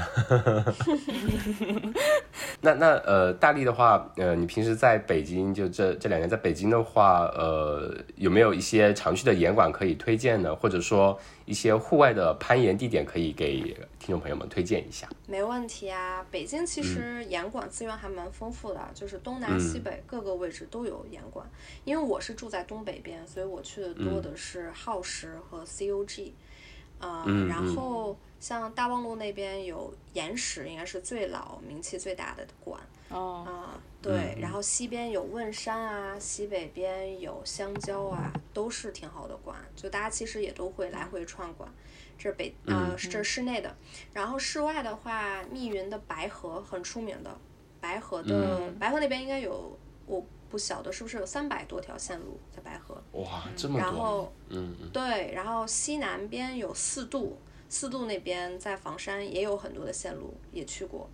[2.62, 10.56] 那那呃，大力的话，呃，你平时在北京就这这两年在北京的话，呃，有没有一些常去的岩馆可以推荐呢？
[10.56, 13.62] 或者说一些户外的攀岩地点可以给
[13.98, 15.10] 听众朋友们推荐一下？
[15.28, 21.50] 没问题啊，北京其实岩馆资源还蛮丰富的，就是东南西北各个位置都有岩馆。
[21.86, 26.34] 因为我是住在东北边，所以我去的多的是耗时和 COG。
[27.00, 32.80] 呃，然后像大望路那边有岩石，应该是最老、名气最大的馆。
[33.10, 41.68] 哦，啊、对，然后西边有汶山啊，西北边有香蕉啊，都是挺好的馆，就大家其实也都会来回串馆。
[42.18, 43.76] 这是北呃，这是室内的，
[44.14, 47.36] 然后室外的话，密云的白河很出名的，
[47.80, 49.76] 白河的、白河那边应该有，
[50.06, 57.38] 我不晓得是不是有三百多条线路在白河，哇，这么多，然后嗯嗯对，然后西南边有四渡，
[57.70, 61.10] 四渡那边在房山也有很多的线路，也去过。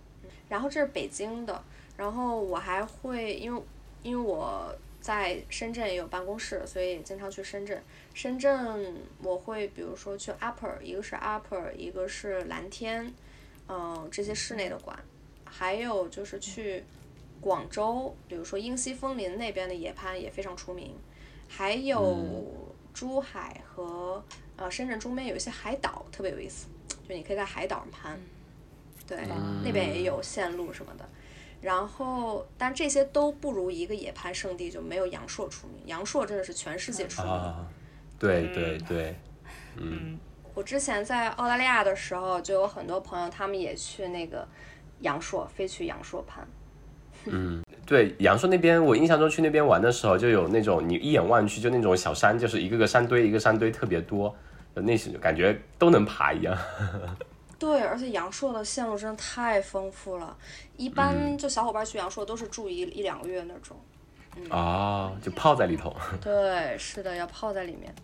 [0.48, 1.62] 然后这是北京的，
[1.96, 3.62] 然后我还会因为
[4.02, 7.82] 因为我在深圳也有办公室，所以也经常去深圳。
[8.14, 13.12] 深圳我会比如说去 Upper，一个是 Upper，一个是蓝天，
[13.68, 14.98] 嗯、这些室内的馆，
[15.44, 16.84] 还有就是去
[17.40, 20.94] 广州，比如说英西枫林那边的野攀也非常出名，
[21.48, 22.44] 还有
[22.92, 24.22] 珠海和
[24.56, 26.66] 呃深圳中间有一些海岛特别有意思，
[27.08, 28.20] 就你可以在海岛上攀，
[29.06, 29.18] 对，
[29.64, 31.08] 那边也有线路什么的。
[31.62, 35.80] 然后，但这些都不如一个野攀圣地，就没有阳朔出名。
[35.86, 37.30] 阳朔真的是全世界出名。
[37.30, 37.66] 啊，
[38.18, 39.16] 对对对，
[40.54, 44.46] 我之前在澳大利亚的时候，就有很多朋友，他们也去那个
[45.00, 46.46] 阳朔，飞去阳朔攀。
[47.86, 54.34] 对，阳朔那边，我印象中去那边玩的时候，就有那种你一眼望去就那种小山，就是一个个山堆，一个山堆特别多，
[54.74, 56.56] 那些感觉都能爬一样。
[57.58, 60.36] 对，而且阳朔的线路真的太丰富了，
[60.76, 63.76] 一般就小伙伴去阳朔都是住一一两个月那种。
[64.50, 65.96] 哦，就泡在里头。
[66.20, 67.94] 对，是的，要泡在里面。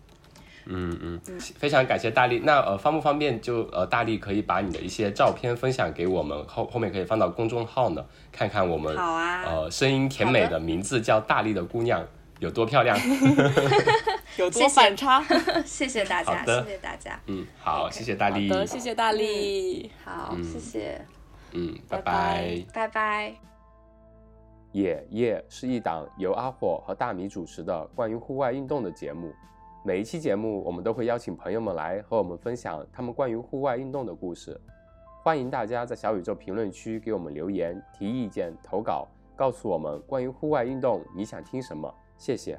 [0.65, 1.21] 嗯嗯，
[1.57, 2.39] 非常感谢大力。
[2.39, 12.05] 那呃，方不方便就呃，大力可以把你的一些照片分享给我们，后后面可以放到公众号呢，看看我们好啊呃声音甜美的名字叫大力的姑娘
[12.39, 12.97] 有多漂亮。
[14.37, 15.23] 有多反差？
[15.63, 17.19] 谢谢大家，谢谢大家。
[17.27, 18.49] 嗯，好，谢谢大力。
[18.49, 19.91] 好的，谢谢大力。
[20.03, 21.05] 好，谢谢。
[21.51, 23.35] 嗯，拜拜，拜拜。
[24.71, 29.31] 野夜是一档由阿火和大米主持的关于户外运动的节目。
[29.85, 34.57] 每一期节目，我们都会邀请朋友们来和我们分享他们关于户外运动的故事。
[35.21, 39.05] 欢迎大家在小宇宙评论区给我们留言、提意见、投稿，
[39.35, 41.93] 告诉我们关于户外运动你想听什么。
[42.17, 42.57] 谢谢。